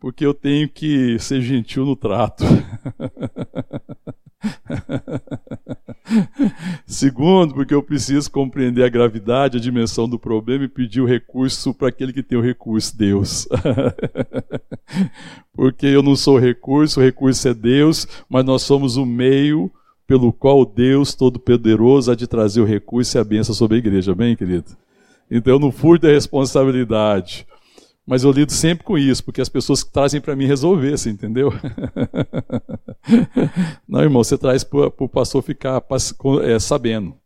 [0.00, 2.42] porque eu tenho que ser gentil no trato.
[6.84, 11.72] Segundo, porque eu preciso compreender a gravidade, a dimensão do problema e pedir o recurso
[11.72, 13.46] para aquele que tem o recurso, Deus.
[15.54, 19.70] porque eu não sou o recurso, o recurso é Deus, mas nós somos o meio
[20.04, 24.16] pelo qual Deus Todo-Poderoso há de trazer o recurso e a bênção sobre a igreja.
[24.16, 24.76] Bem, querido?
[25.30, 27.46] Então eu não fujo da responsabilidade.
[28.06, 31.50] Mas eu lido sempre com isso, porque as pessoas trazem para mim resolver, você entendeu?
[33.86, 35.84] Não, irmão, você traz para o pastor ficar
[36.44, 37.18] é, sabendo.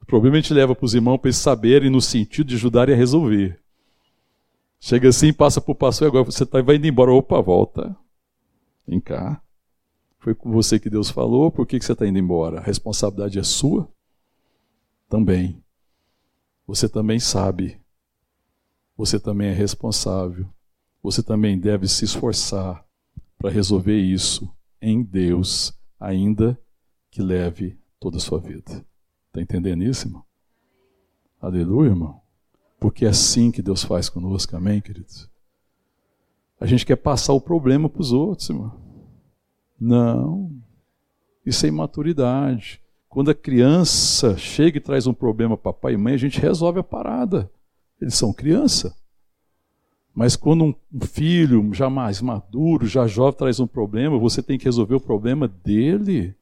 [0.00, 2.94] O problema a gente leva para os irmãos para eles saberem no sentido de ajudarem
[2.94, 3.60] a resolver.
[4.80, 7.12] Chega assim, passa para o pastor e agora você tá, vai indo embora.
[7.12, 7.94] Opa, volta.
[8.86, 9.42] Vem cá.
[10.20, 12.60] Foi com você que Deus falou, por que, que você está indo embora?
[12.60, 13.90] A responsabilidade é sua?
[15.06, 15.62] Também.
[16.66, 17.78] Você também sabe
[18.96, 20.48] você também é responsável.
[21.02, 22.84] Você também deve se esforçar
[23.36, 26.58] para resolver isso em Deus, ainda
[27.10, 28.84] que leve toda a sua vida.
[29.26, 30.24] Está entendendo isso, irmão?
[31.40, 32.20] Aleluia, irmão.
[32.80, 35.28] Porque é assim que Deus faz conosco, amém, queridos?
[36.60, 38.72] A gente quer passar o problema para os outros, irmão.
[39.78, 40.50] Não.
[41.44, 42.80] Isso é imaturidade.
[43.08, 46.80] Quando a criança chega e traz um problema para pai e mãe, a gente resolve
[46.80, 47.50] a parada.
[48.00, 48.94] Eles são criança.
[50.14, 54.64] Mas quando um filho já mais maduro, já jovem, traz um problema, você tem que
[54.64, 56.36] resolver o problema dele?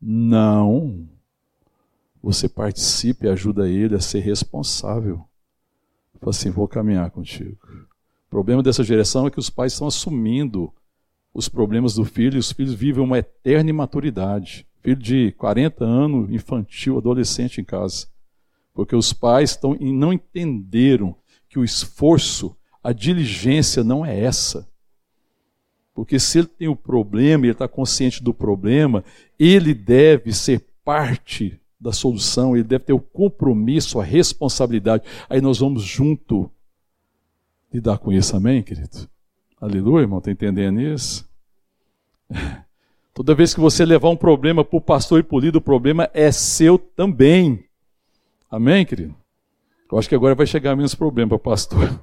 [0.00, 1.08] Não.
[2.20, 5.24] Você participa e ajuda ele a ser responsável.
[6.18, 7.58] Fala assim: vou caminhar contigo.
[8.26, 10.72] O problema dessa geração é que os pais estão assumindo
[11.32, 14.66] os problemas do filho e os filhos vivem uma eterna imaturidade.
[14.82, 18.08] Filho de 40 anos, infantil, adolescente em casa.
[18.76, 21.16] Porque os pais estão, não entenderam
[21.48, 24.68] que o esforço, a diligência não é essa.
[25.94, 29.02] Porque se ele tem o problema, ele está consciente do problema,
[29.38, 35.04] ele deve ser parte da solução, ele deve ter o compromisso, a responsabilidade.
[35.26, 36.50] Aí nós vamos junto
[37.72, 39.08] lidar com isso, amém, querido?
[39.58, 41.26] Aleluia, irmão, está entendendo isso?
[43.14, 45.62] Toda vez que você levar um problema para o pastor e para o líder, o
[45.62, 47.65] problema é seu também.
[48.50, 49.14] Amém, querido?
[49.90, 52.00] Eu acho que agora vai chegar menos problema para o pastor.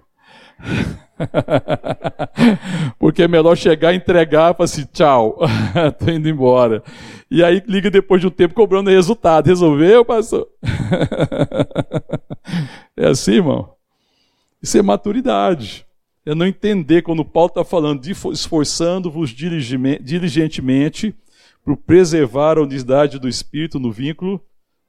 [3.00, 5.38] Porque é melhor chegar, entregar e falar assim, tchau,
[5.90, 6.82] estou indo embora.
[7.30, 9.48] E aí liga depois de um tempo cobrando resultado.
[9.48, 10.48] Resolveu, pastor?
[12.96, 13.74] é assim, irmão?
[14.62, 15.86] Isso é maturidade.
[16.26, 18.02] É não entender quando Paulo está falando
[18.32, 21.14] esforçando-vos diligentemente
[21.66, 24.40] para preservar a unidade do Espírito no vínculo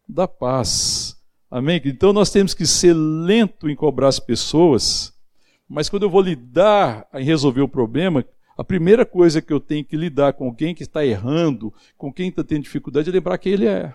[0.09, 1.17] da paz.
[1.55, 1.81] Amém?
[1.85, 5.15] Então nós temos que ser lento em cobrar as pessoas,
[5.69, 8.25] mas quando eu vou lidar em resolver o problema,
[8.59, 12.29] a primeira coisa que eu tenho que lidar com alguém que está errando, com quem
[12.29, 13.95] está tendo dificuldade, é lembrar quem ele é.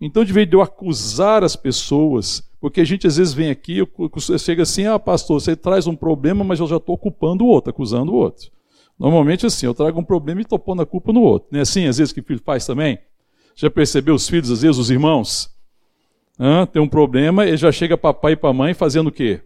[0.00, 3.78] Então, de vez de eu acusar as pessoas, porque a gente às vezes vem aqui,
[4.38, 7.70] chega assim, ah, pastor, você traz um problema, mas eu já estou culpando o outro,
[7.70, 8.48] acusando o outro.
[8.96, 11.48] Normalmente assim, eu trago um problema e estou pondo a culpa no outro.
[11.50, 12.96] Não é assim, às vezes, que o filho faz também?
[13.56, 15.58] Já percebeu os filhos, às vezes, os irmãos?
[16.72, 19.42] Tem um problema, ele já chega para pai e para mãe fazendo o quê?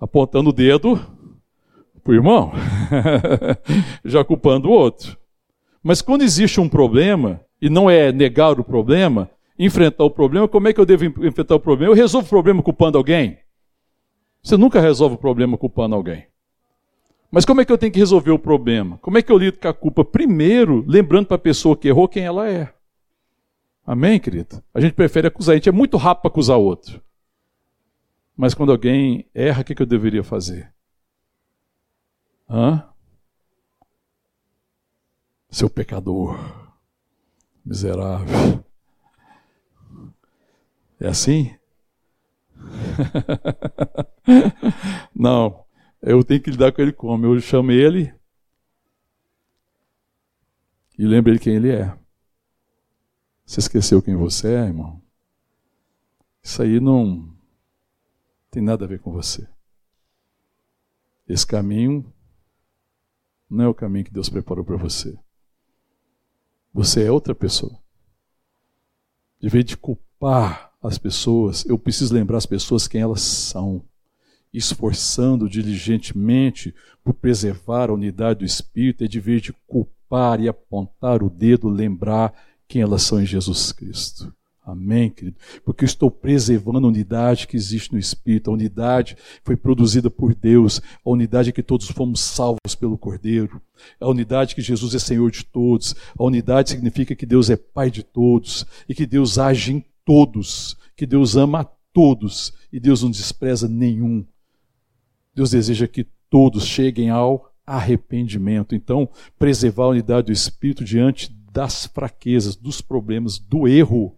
[0.00, 0.96] Apontando o dedo
[2.04, 2.52] para o irmão,
[4.04, 5.18] já culpando o outro.
[5.82, 10.68] Mas quando existe um problema, e não é negar o problema, enfrentar o problema, como
[10.68, 11.92] é que eu devo enfrentar o problema?
[11.92, 13.38] Eu resolvo o problema culpando alguém?
[14.40, 16.26] Você nunca resolve o problema culpando alguém.
[17.30, 18.98] Mas como é que eu tenho que resolver o problema?
[19.02, 20.04] Como é que eu lido com a culpa?
[20.04, 22.72] Primeiro, lembrando para a pessoa que errou quem ela é.
[23.88, 24.62] Amém, querido?
[24.74, 27.02] A gente prefere acusar, a gente é muito rápido para acusar outro.
[28.36, 30.70] Mas quando alguém erra, o que, que eu deveria fazer?
[32.46, 32.86] Hã?
[35.48, 36.38] Seu pecador,
[37.64, 38.62] miserável.
[41.00, 41.56] É assim?
[45.16, 45.64] Não,
[46.02, 47.24] eu tenho que lidar com ele como?
[47.24, 48.14] Eu chamo ele
[50.98, 51.97] e lembro ele quem ele é.
[53.48, 55.00] Você esqueceu quem você é, irmão?
[56.42, 57.34] Isso aí não
[58.50, 59.48] tem nada a ver com você.
[61.26, 62.12] Esse caminho
[63.48, 65.18] não é o caminho que Deus preparou para você.
[66.74, 67.74] Você é outra pessoa.
[69.40, 73.82] De vez de culpar as pessoas, eu preciso lembrar as pessoas quem elas são,
[74.52, 81.22] esforçando diligentemente por preservar a unidade do Espírito, é de vez de culpar e apontar
[81.22, 84.32] o dedo, lembrar quem elas são em Jesus Cristo.
[84.62, 85.38] Amém, querido?
[85.64, 88.50] Porque eu estou preservando a unidade que existe no Espírito.
[88.50, 90.82] A unidade foi produzida por Deus.
[91.02, 93.62] A unidade que todos fomos salvos pelo Cordeiro.
[93.98, 95.96] A unidade que Jesus é Senhor de todos.
[96.18, 100.76] A unidade significa que Deus é Pai de todos e que Deus age em todos,
[100.94, 104.22] que Deus ama a todos e Deus não despreza nenhum.
[105.34, 108.74] Deus deseja que todos cheguem ao arrependimento.
[108.74, 109.08] Então,
[109.38, 114.16] preservar a unidade do Espírito diante das fraquezas, dos problemas, do erro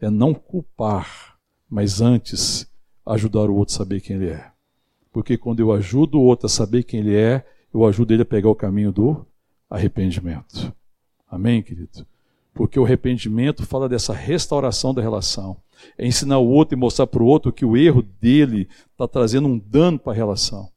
[0.00, 1.38] é não culpar,
[1.70, 2.68] mas antes
[3.06, 4.50] ajudar o outro a saber quem ele é.
[5.12, 8.26] Porque quando eu ajudo o outro a saber quem ele é, eu ajudo ele a
[8.26, 9.24] pegar o caminho do
[9.70, 10.74] arrependimento.
[11.30, 12.04] Amém, querido?
[12.52, 15.56] Porque o arrependimento fala dessa restauração da relação.
[15.96, 19.46] É ensinar o outro e mostrar para o outro que o erro dele está trazendo
[19.46, 20.68] um dano para a relação.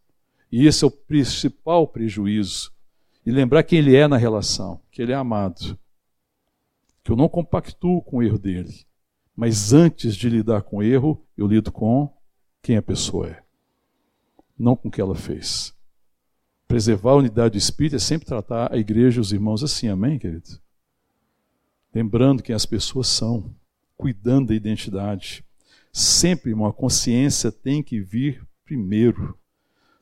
[0.51, 2.72] E esse é o principal prejuízo.
[3.25, 5.77] E lembrar quem ele é na relação, que ele é amado.
[7.03, 8.85] Que eu não compactuo com o erro dele.
[9.35, 12.11] Mas antes de lidar com o erro, eu lido com
[12.61, 13.43] quem a pessoa é,
[14.57, 15.73] não com o que ela fez.
[16.67, 20.17] Preservar a unidade do espírito é sempre tratar a igreja e os irmãos assim, amém,
[20.17, 20.61] querido?
[21.93, 23.53] Lembrando quem as pessoas são,
[23.97, 25.45] cuidando da identidade.
[25.91, 29.37] Sempre, irmão, a consciência tem que vir primeiro.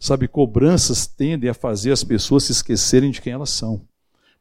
[0.02, 3.88] Sabe, cobranças tendem a fazer as pessoas se esquecerem de quem elas são.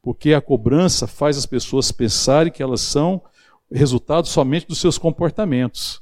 [0.00, 3.22] Porque a cobrança faz as pessoas pensarem que elas são
[3.70, 6.00] resultado somente dos seus comportamentos.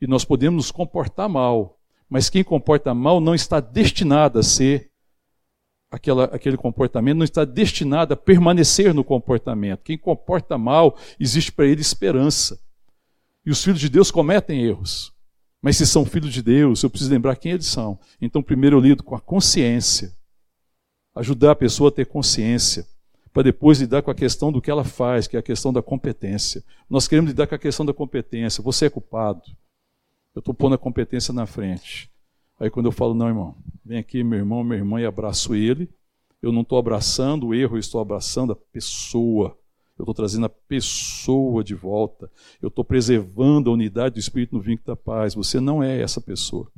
[0.00, 1.78] E nós podemos nos comportar mal,
[2.08, 4.90] mas quem comporta mal não está destinado a ser
[5.90, 9.82] aquela, aquele comportamento, não está destinado a permanecer no comportamento.
[9.82, 12.58] Quem comporta mal, existe para ele esperança.
[13.44, 15.12] E os filhos de Deus cometem erros.
[15.60, 17.98] Mas se são filhos de Deus, eu preciso lembrar quem eles são.
[18.20, 20.12] Então, primeiro eu lido com a consciência.
[21.14, 22.86] Ajudar a pessoa a ter consciência
[23.32, 25.82] para depois lidar com a questão do que ela faz, que é a questão da
[25.82, 26.64] competência.
[26.88, 28.62] Nós queremos lidar com a questão da competência.
[28.62, 29.42] Você é culpado.
[30.34, 32.10] Eu estou pondo a competência na frente.
[32.60, 35.88] Aí quando eu falo, não, irmão, vem aqui, meu irmão, minha irmã, e abraço ele,
[36.40, 39.57] eu não estou abraçando o erro, eu estou abraçando a pessoa.
[39.98, 42.30] Eu estou trazendo a pessoa de volta.
[42.62, 45.34] Eu estou preservando a unidade do Espírito no vínculo da paz.
[45.34, 46.70] Você não é essa pessoa.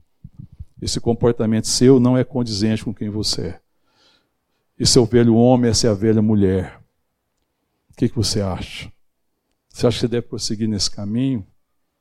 [0.80, 3.60] Esse comportamento seu não é condizente com quem você é.
[4.78, 6.80] Esse é o velho homem, essa é a velha mulher.
[7.90, 8.90] O que, que você acha?
[9.68, 11.46] Você acha que você deve prosseguir nesse caminho,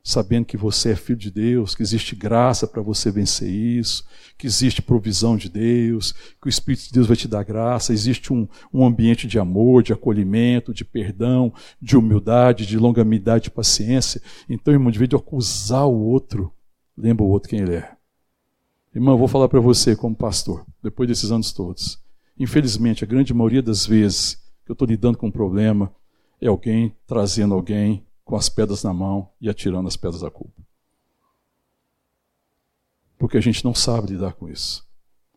[0.02, 4.04] sabendo que você é filho de Deus, que existe graça para você vencer isso,
[4.38, 8.32] que existe provisão de Deus, que o Espírito de Deus vai te dar graça, existe
[8.32, 14.22] um, um ambiente de amor, de acolhimento, de perdão, de humildade, de longanimidade, de paciência.
[14.48, 16.52] Então, irmão, de vez de acusar o outro,
[16.96, 17.92] lembra o outro quem ele é.
[18.94, 22.00] Irmão, eu vou falar para você como pastor, depois desses anos todos.
[22.38, 24.34] Infelizmente, a grande maioria das vezes
[24.64, 25.92] que eu estou lidando com um problema
[26.40, 30.62] é alguém trazendo alguém com as pedras na mão e atirando as pedras da culpa.
[33.18, 34.86] Porque a gente não sabe lidar com isso.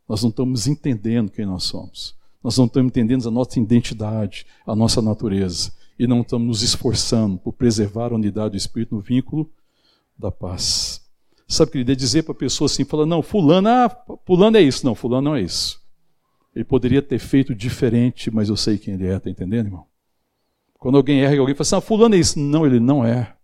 [0.07, 2.15] Nós não estamos entendendo quem nós somos.
[2.43, 5.73] Nós não estamos entendendo a nossa identidade, a nossa natureza.
[5.97, 9.51] E não estamos nos esforçando por preservar a unidade do Espírito no vínculo
[10.15, 11.01] da paz.
[11.47, 13.89] Sabe o que ele dizer para a pessoa assim, fala, não, fulano, ah,
[14.23, 14.85] fulano é isso.
[14.85, 15.81] Não, fulano não é isso.
[16.55, 19.92] Ele poderia ter feito diferente, mas eu sei quem ele é, está entendendo, irmão?
[20.83, 22.37] Quando alguém erra, alguém fala assim, ah, fulano é isso.
[22.37, 23.37] Não, ele não é.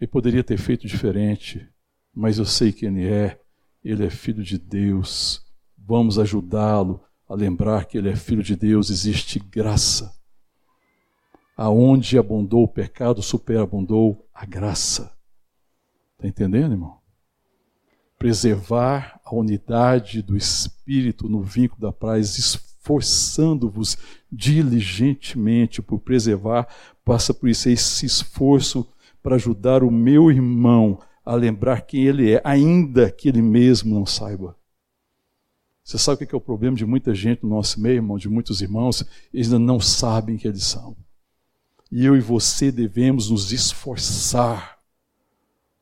[0.00, 1.64] Ele poderia ter feito diferente,
[2.12, 3.40] mas eu sei quem ele é.
[3.84, 5.40] Ele é filho de Deus.
[5.78, 8.90] Vamos ajudá-lo a lembrar que ele é filho de Deus.
[8.90, 10.12] Existe graça.
[11.56, 15.16] Aonde abundou o pecado, superabundou a graça.
[16.16, 16.98] Está entendendo, irmão?
[18.18, 22.36] preservar a unidade do espírito no vínculo da paz,
[22.86, 23.98] esforçando-vos
[24.30, 26.68] diligentemente por preservar,
[27.04, 28.86] passa por isso esse esforço
[29.22, 34.06] para ajudar o meu irmão a lembrar quem ele é, ainda que ele mesmo não
[34.06, 34.56] saiba.
[35.82, 38.28] Você sabe o que é o problema de muita gente no nosso meio, irmão, de
[38.28, 39.04] muitos irmãos?
[39.32, 40.96] Eles ainda não sabem quem eles são.
[41.90, 44.78] E eu e você devemos nos esforçar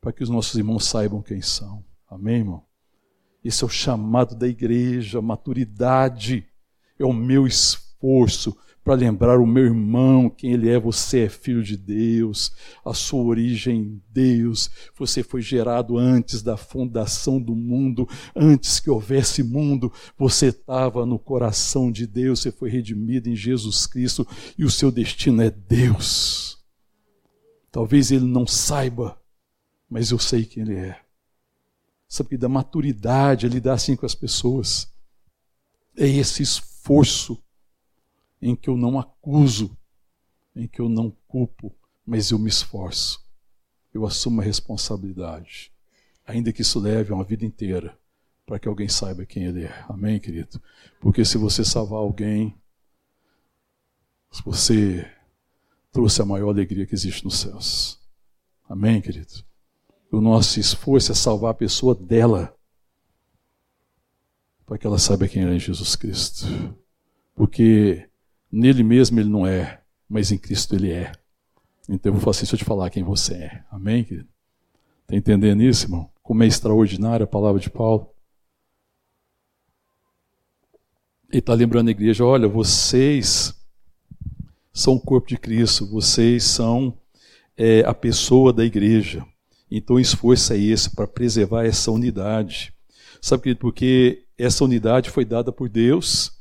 [0.00, 1.82] para que os nossos irmãos saibam quem são.
[2.08, 2.64] Amém, irmão?
[3.42, 6.46] Esse é o chamado da igreja, maturidade.
[7.04, 10.80] É o meu esforço para lembrar o meu irmão quem ele é.
[10.80, 12.50] Você é filho de Deus,
[12.82, 14.70] a sua origem em Deus.
[14.96, 19.92] Você foi gerado antes da fundação do mundo, antes que houvesse mundo.
[20.16, 24.26] Você estava no coração de Deus, você foi redimido em Jesus Cristo
[24.56, 26.58] e o seu destino é Deus.
[27.70, 29.20] Talvez ele não saiba,
[29.90, 30.98] mas eu sei quem ele é.
[32.08, 34.90] Sabe que da maturidade lidar assim com as pessoas.
[35.98, 36.73] É esse esforço
[38.40, 39.76] em que eu não acuso,
[40.54, 41.74] em que eu não culpo,
[42.04, 43.24] mas eu me esforço.
[43.92, 45.72] Eu assumo a responsabilidade,
[46.26, 47.98] ainda que isso leve uma vida inteira,
[48.44, 49.84] para que alguém saiba quem ele é.
[49.88, 50.60] Amém, querido?
[51.00, 52.54] Porque se você salvar alguém,
[54.44, 55.10] você
[55.90, 57.98] trouxe a maior alegria que existe nos céus.
[58.68, 59.32] Amém, querido?
[60.10, 62.54] O nosso esforço é salvar a pessoa dela,
[64.66, 66.46] para que ela saiba quem é Jesus Cristo.
[67.34, 68.08] Porque
[68.56, 71.10] Nele mesmo ele não é, mas em Cristo ele é.
[71.88, 73.64] Então eu vou falar assim, deixa eu te falar quem você é.
[73.68, 74.28] Amém, querido?
[75.02, 76.08] Está entendendo isso, irmão?
[76.22, 78.08] Como é extraordinária a palavra de Paulo.
[81.28, 83.52] Ele está lembrando a igreja: olha, vocês
[84.72, 86.96] são o corpo de Cristo, vocês são
[87.56, 89.26] é, a pessoa da igreja.
[89.68, 92.72] Então o esforço é esse para preservar essa unidade.
[93.20, 96.32] Sabe, querido, porque essa unidade foi dada por Deus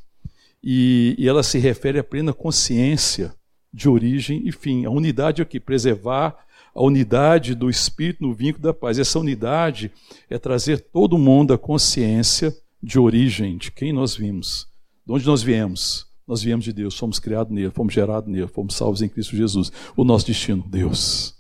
[0.64, 3.34] e, e ela se refere à plena consciência
[3.74, 4.86] de origem e fim.
[4.86, 5.60] A unidade é o que?
[5.60, 6.38] Preservar
[6.74, 8.98] a unidade do Espírito no vínculo da paz.
[8.98, 9.92] Essa unidade
[10.30, 14.68] é trazer todo mundo à consciência de origem, de quem nós vimos,
[15.06, 16.12] de onde nós viemos.
[16.26, 19.72] Nós viemos de Deus, fomos criados nele, fomos gerados nele, fomos salvos em Cristo Jesus.
[19.96, 21.36] O nosso destino, Deus.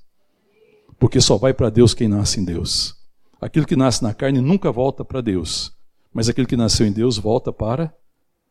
[0.99, 2.93] Porque só vai para Deus quem nasce em Deus.
[3.39, 5.73] Aquilo que nasce na carne nunca volta para Deus,
[6.13, 7.93] mas aquilo que nasceu em Deus volta para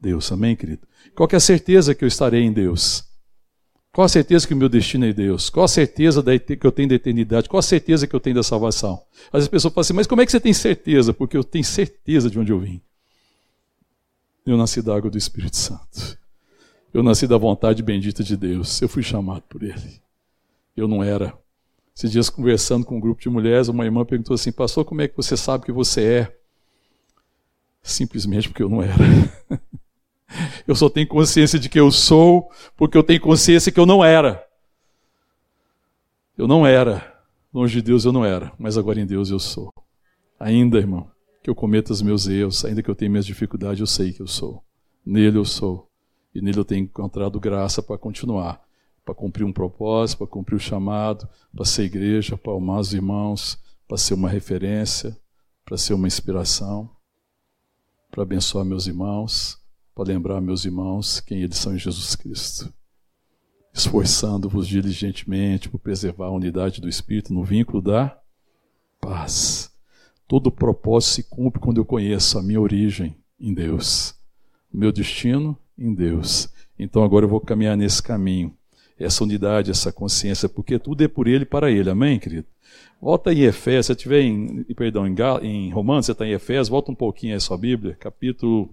[0.01, 0.31] Deus.
[0.33, 0.87] Amém, querido?
[1.15, 3.05] Qual é a certeza que eu estarei em Deus?
[3.93, 5.51] Qual a certeza que o meu destino é Deus?
[5.51, 7.49] Qual a certeza que eu tenho da eternidade?
[7.49, 9.03] Qual a certeza que eu tenho da salvação?
[9.31, 11.13] Às vezes a assim, mas como é que você tem certeza?
[11.13, 12.81] Porque eu tenho certeza de onde eu vim.
[14.47, 16.19] Eu nasci da água do Espírito Santo.
[16.93, 18.81] Eu nasci da vontade bendita de Deus.
[18.81, 20.01] Eu fui chamado por Ele.
[20.75, 21.39] Eu não era.
[21.95, 25.09] Esses dias, conversando com um grupo de mulheres, uma irmã perguntou assim: Pastor, como é
[25.09, 26.39] que você sabe que você é?
[27.83, 28.95] Simplesmente porque eu não era.
[30.67, 34.03] Eu só tenho consciência de que eu sou, porque eu tenho consciência que eu não
[34.03, 34.43] era.
[36.37, 37.13] Eu não era.
[37.53, 39.71] Longe de Deus eu não era, mas agora em Deus eu sou.
[40.41, 41.11] Ainda, irmão,
[41.43, 44.23] que eu cometa os meus erros, ainda que eu tenha minhas dificuldades, eu sei que
[44.23, 44.65] eu sou.
[45.05, 45.91] Nele eu sou.
[46.35, 48.63] E nele eu tenho encontrado graça para continuar,
[49.05, 53.59] para cumprir um propósito, para cumprir o chamado, para ser igreja, para amar os irmãos,
[53.87, 55.15] para ser uma referência,
[55.65, 56.89] para ser uma inspiração,
[58.13, 59.61] para abençoar meus irmãos
[59.95, 62.73] para lembrar, meus irmãos, quem eles são em Jesus Cristo.
[63.75, 68.19] Esforçando-vos diligentemente por preservar a unidade do Espírito no vínculo da
[69.01, 69.71] paz.
[70.27, 74.15] Todo propósito se cumpre quando eu conheço a minha origem em Deus,
[74.73, 76.49] o meu destino em Deus.
[76.79, 78.57] Então agora eu vou caminhar nesse caminho,
[79.03, 81.91] essa unidade, essa consciência, porque tudo é por Ele e para Ele.
[81.91, 82.47] Amém, querido?
[83.01, 86.93] Volta em Efésios, se estiver em, perdão, em, em Romanos, você está em Efésios, volta
[86.93, 88.73] um pouquinho aí sua Bíblia, capítulo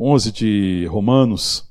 [0.00, 1.68] 11 de Romanos,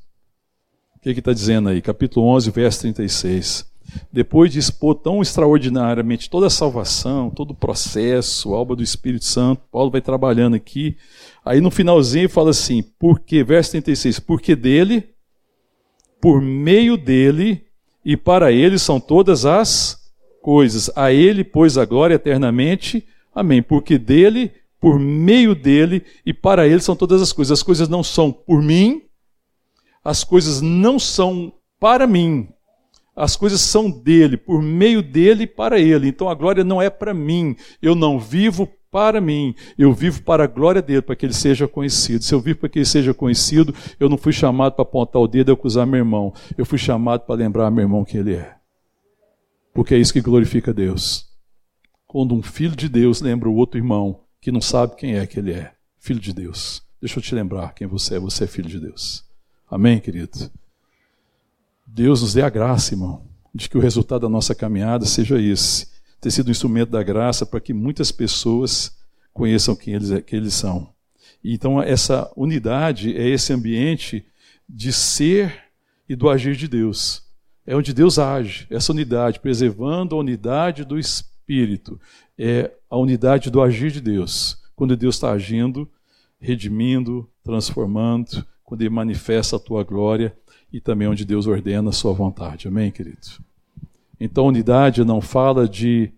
[0.95, 1.81] o que está dizendo aí?
[1.81, 3.71] Capítulo 11, verso 36.
[4.11, 9.25] Depois de expor tão extraordinariamente toda a salvação, todo o processo, a obra do Espírito
[9.25, 10.97] Santo, Paulo vai trabalhando aqui.
[11.43, 15.14] Aí no finalzinho fala assim: porque, verso 36, porque dele,
[16.25, 17.67] por meio dele
[18.03, 20.11] e para ele são todas as
[20.41, 20.89] coisas.
[20.95, 23.05] A ele, pois, a glória eternamente.
[23.31, 23.61] Amém.
[23.61, 27.59] Porque dele, por meio dele e para ele são todas as coisas.
[27.59, 29.03] As coisas não são por mim,
[30.03, 32.47] as coisas não são para mim.
[33.15, 36.07] As coisas são dele, por meio dele e para ele.
[36.07, 37.55] Então a glória não é para mim.
[37.79, 39.53] Eu não vivo para mim.
[39.77, 42.23] Eu vivo para a glória dele, para que ele seja conhecido.
[42.23, 45.27] Se eu vivo para que ele seja conhecido, eu não fui chamado para apontar o
[45.27, 46.33] dedo e acusar meu irmão.
[46.57, 48.55] Eu fui chamado para lembrar meu irmão quem ele é.
[49.73, 51.27] Porque é isso que glorifica Deus.
[52.07, 55.39] Quando um filho de Deus lembra o outro irmão que não sabe quem é que
[55.39, 55.73] ele é.
[55.99, 56.81] Filho de Deus.
[57.01, 58.19] Deixa eu te lembrar quem você é.
[58.19, 59.25] Você é filho de Deus.
[59.69, 60.49] Amém, querido?
[61.85, 63.23] Deus nos dê a graça, irmão,
[63.53, 65.94] de que o resultado da nossa caminhada seja esse.
[66.19, 68.97] Ter sido um instrumento da graça para que muitas pessoas
[69.33, 70.89] conheçam quem eles, quem eles são.
[71.43, 74.25] Então, essa unidade é esse ambiente
[74.67, 75.65] de ser
[76.09, 77.23] e do agir de Deus.
[77.65, 82.01] É onde Deus age, essa unidade, preservando a unidade do Espírito Espírito
[82.39, 84.59] é a unidade do agir de Deus.
[84.75, 85.87] Quando Deus está agindo,
[86.39, 90.35] redimindo, transformando, quando Ele manifesta a tua glória
[90.73, 92.67] e também onde Deus ordena a sua vontade.
[92.67, 93.44] Amém, querido?
[94.19, 96.11] Então, unidade não fala de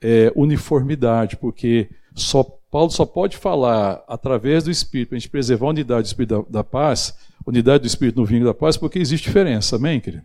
[0.00, 5.66] é, uniformidade, porque só, Paulo só pode falar através do Espírito, para a gente preservar
[5.66, 8.98] a unidade do Espírito da, da paz, unidade do Espírito no vinho da paz, porque
[8.98, 9.76] existe diferença.
[9.76, 10.24] Amém, querido?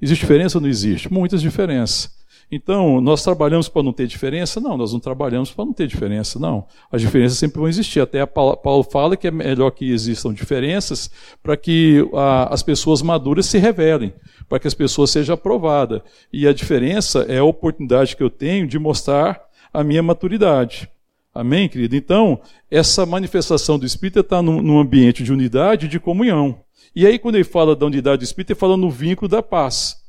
[0.00, 1.12] Existe diferença ou não existe?
[1.12, 2.10] Muitas diferenças.
[2.50, 4.60] Então, nós trabalhamos para não ter diferença?
[4.60, 6.66] Não, nós não trabalhamos para não ter diferença, não.
[6.90, 8.00] As diferenças sempre vão existir.
[8.00, 11.10] Até Paulo fala que é melhor que existam diferenças
[11.42, 14.12] para que a, as pessoas maduras se revelem,
[14.48, 16.02] para que as pessoas sejam aprovadas.
[16.32, 19.40] E a diferença é a oportunidade que eu tenho de mostrar
[19.72, 20.88] a minha maturidade.
[21.34, 21.96] Amém, querido?
[21.96, 22.40] Então,
[22.70, 26.60] essa manifestação do Espírito está num, num ambiente de unidade e de comunhão.
[26.94, 30.03] E aí, quando ele fala da unidade do Espírito, ele fala no vínculo da paz.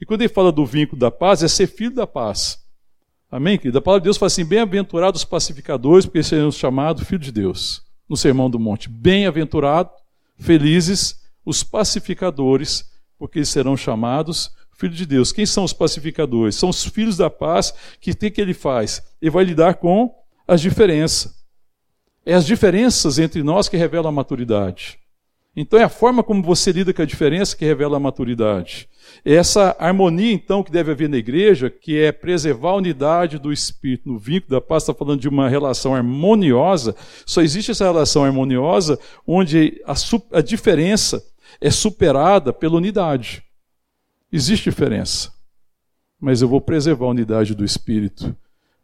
[0.00, 2.58] E quando ele fala do vínculo da paz, é ser filho da paz.
[3.30, 3.78] Amém, querido?
[3.78, 7.82] A palavra de Deus fala assim: bem-aventurados os pacificadores, porque serão chamados filhos de Deus.
[8.08, 8.88] No Sermão do Monte.
[8.88, 9.92] Bem-aventurados,
[10.36, 15.30] felizes os pacificadores, porque serão chamados filhos de Deus.
[15.30, 16.56] Quem são os pacificadores?
[16.56, 19.02] São os filhos da paz que tem que ele faz?
[19.20, 20.12] Ele vai lidar com
[20.48, 21.38] as diferenças.
[22.24, 24.98] É as diferenças entre nós que revelam a maturidade.
[25.54, 28.88] Então é a forma como você lida com a diferença que revela a maturidade.
[29.24, 33.52] É essa harmonia, então, que deve haver na igreja, que é preservar a unidade do
[33.52, 36.94] Espírito no vínculo da paz, está falando de uma relação harmoniosa.
[37.26, 39.94] Só existe essa relação harmoniosa onde a,
[40.38, 41.22] a diferença
[41.60, 43.42] é superada pela unidade.
[44.32, 45.32] Existe diferença,
[46.20, 48.36] mas eu vou preservar a unidade do Espírito,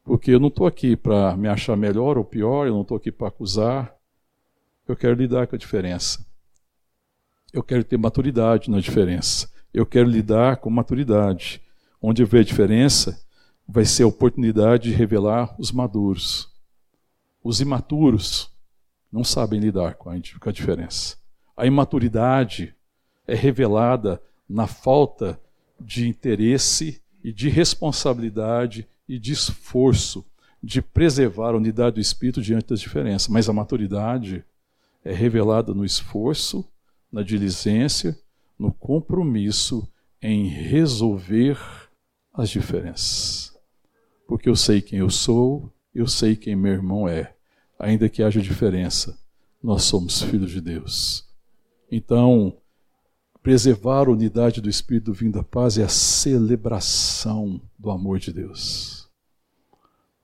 [0.03, 3.13] porque eu não estou aqui para me achar melhor ou pior, eu não estou aqui
[3.13, 3.95] para acusar,
[4.89, 6.26] eu quero lidar com a diferença.
[7.57, 9.51] Eu quero ter maturidade na diferença.
[9.73, 11.63] Eu quero lidar com maturidade.
[12.03, 13.19] Onde houver diferença,
[13.67, 16.53] vai ser a oportunidade de revelar os maduros.
[17.43, 18.53] Os imaturos
[19.11, 21.17] não sabem lidar a, com a diferença.
[21.57, 22.75] A imaturidade
[23.27, 25.41] é revelada na falta
[25.81, 30.27] de interesse e de responsabilidade e de esforço
[30.63, 33.29] de preservar a unidade do espírito diante das diferenças.
[33.29, 34.45] Mas a maturidade
[35.03, 36.63] é revelada no esforço
[37.17, 38.15] na diligência,
[38.59, 39.91] no compromisso
[40.21, 41.59] em resolver
[42.31, 43.57] as diferenças.
[44.29, 47.35] Porque eu sei quem eu sou, eu sei quem meu irmão é.
[47.79, 49.19] Ainda que haja diferença,
[49.63, 51.27] nós somos filhos de Deus.
[51.91, 52.59] Então,
[53.43, 59.09] preservar a unidade do Espírito vindo da paz é a celebração do amor de Deus.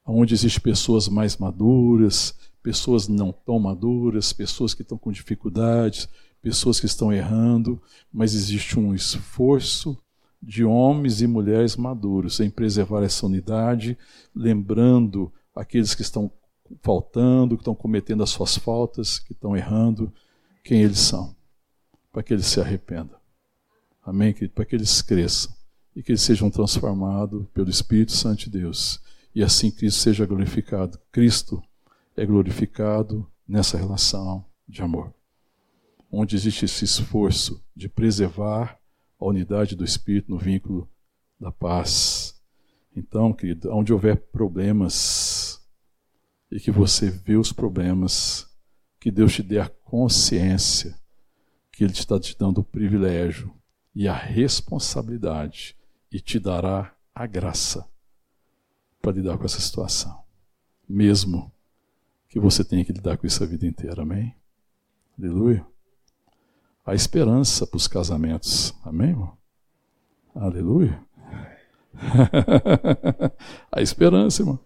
[0.05, 6.07] Onde existem pessoas mais maduras, pessoas não tão maduras, pessoas que estão com dificuldades,
[6.43, 7.81] pessoas que estão errando,
[8.13, 9.97] mas existe um esforço
[10.43, 13.97] de homens e mulheres maduros em preservar essa unidade,
[14.35, 16.31] lembrando aqueles que estão
[16.83, 20.13] faltando, que estão cometendo as suas faltas, que estão errando,
[20.65, 21.35] quem eles são,
[22.13, 23.17] para que eles se arrependam.
[24.05, 24.53] Amém, querido?
[24.53, 25.55] Para que eles cresçam
[25.95, 29.01] e que eles sejam transformados pelo Espírito Santo de Deus.
[29.33, 30.99] E assim Cristo seja glorificado.
[31.13, 31.63] Cristo
[32.17, 35.15] é glorificado nessa relação de amor
[36.13, 38.79] onde existe esse esforço de preservar
[39.19, 40.87] a unidade do Espírito no vínculo
[41.41, 42.39] da paz.
[42.95, 45.59] Então, querido, onde houver problemas
[46.51, 48.47] e que você vê os problemas,
[49.01, 51.01] que Deus te dê a consciência
[51.73, 53.51] que Ele está te dando o privilégio
[53.95, 55.75] e a responsabilidade
[56.11, 57.89] e te dará a graça
[59.01, 60.23] para lidar com essa situação,
[60.87, 61.51] mesmo
[62.29, 64.03] que você tenha que lidar com isso a vida inteira.
[64.03, 64.37] Amém?
[65.19, 65.72] Aleluia
[66.85, 68.75] a esperança para os casamentos.
[68.85, 69.37] Amém, irmão?
[70.35, 71.01] Aleluia.
[73.71, 74.59] a esperança, irmão.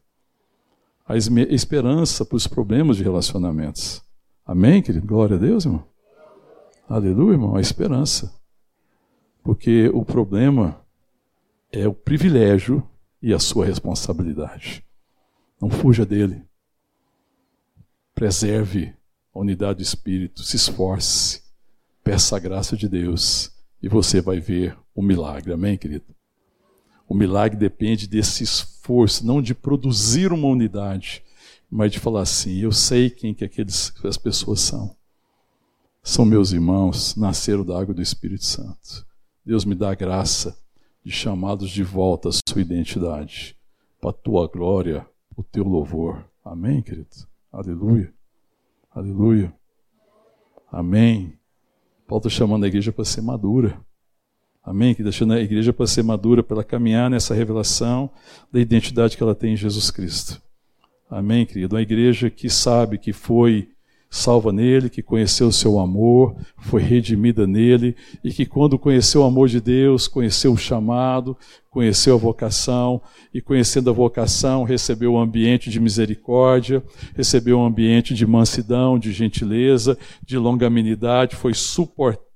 [1.06, 4.02] A esperança para os problemas de relacionamentos.
[4.44, 5.06] Amém, querido?
[5.06, 5.86] Glória a Deus, irmão.
[6.88, 7.56] Aleluia, irmão.
[7.56, 8.34] A esperança.
[9.42, 10.80] Porque o problema
[11.70, 12.82] é o privilégio
[13.20, 14.84] e a sua responsabilidade.
[15.60, 16.42] Não fuja dele.
[18.14, 18.94] Preserve
[19.34, 20.42] a unidade do espírito.
[20.42, 21.45] Se esforce
[22.06, 23.50] Peça a graça de Deus
[23.82, 25.52] e você vai ver o milagre.
[25.52, 26.14] Amém, querido?
[27.08, 31.24] O milagre depende desse esforço, não de produzir uma unidade,
[31.68, 34.94] mas de falar assim: eu sei quem que aqueles, as pessoas são.
[36.00, 39.04] São meus irmãos, nasceram da água do Espírito Santo.
[39.44, 40.56] Deus me dá a graça
[41.02, 43.58] de chamá-los de volta à sua identidade,
[44.00, 45.04] para a tua glória,
[45.36, 46.24] o teu louvor.
[46.44, 47.26] Amém, querido?
[47.50, 48.14] Aleluia.
[48.94, 49.52] Aleluia.
[50.70, 51.35] Amém.
[52.06, 53.80] Paulo está chamando a igreja para ser madura.
[54.62, 54.94] Amém?
[54.94, 58.10] Que deixando a igreja para ser madura, para ela caminhar nessa revelação
[58.52, 60.42] da identidade que ela tem em Jesus Cristo.
[61.08, 61.76] Amém, querido?
[61.76, 63.70] Uma igreja que sabe que foi
[64.10, 69.24] salva nele, que conheceu o seu amor, foi redimida nele e que quando conheceu o
[69.24, 71.36] amor de Deus, conheceu o chamado,
[71.70, 73.00] conheceu a vocação
[73.34, 76.82] e conhecendo a vocação, recebeu um ambiente de misericórdia,
[77.14, 82.26] recebeu um ambiente de mansidão, de gentileza, de longanimidade, foi suportado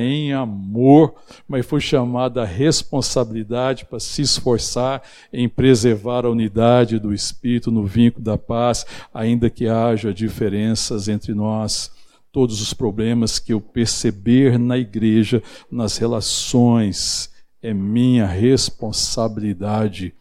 [0.00, 1.14] em amor,
[1.46, 5.02] mas foi chamada a responsabilidade para se esforçar
[5.32, 11.34] em preservar a unidade do Espírito no vínculo da paz, ainda que haja diferenças entre
[11.34, 11.92] nós.
[12.32, 17.30] Todos os problemas que eu perceber na igreja, nas relações,
[17.62, 20.12] é minha responsabilidade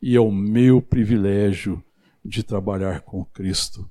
[0.00, 1.82] e é o meu privilégio
[2.24, 3.90] de trabalhar com Cristo,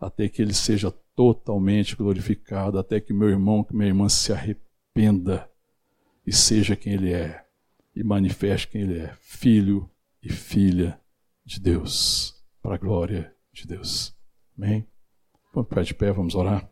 [0.00, 5.50] até que Ele seja totalmente glorificado, até que meu irmão, que minha irmã se arrependa
[6.26, 7.44] e seja quem ele é,
[7.94, 9.90] e manifeste quem ele é, filho
[10.22, 11.00] e filha
[11.44, 14.14] de Deus, para a glória de Deus.
[14.56, 14.86] Amém?
[15.54, 16.70] Vamos pé de pé, vamos orar.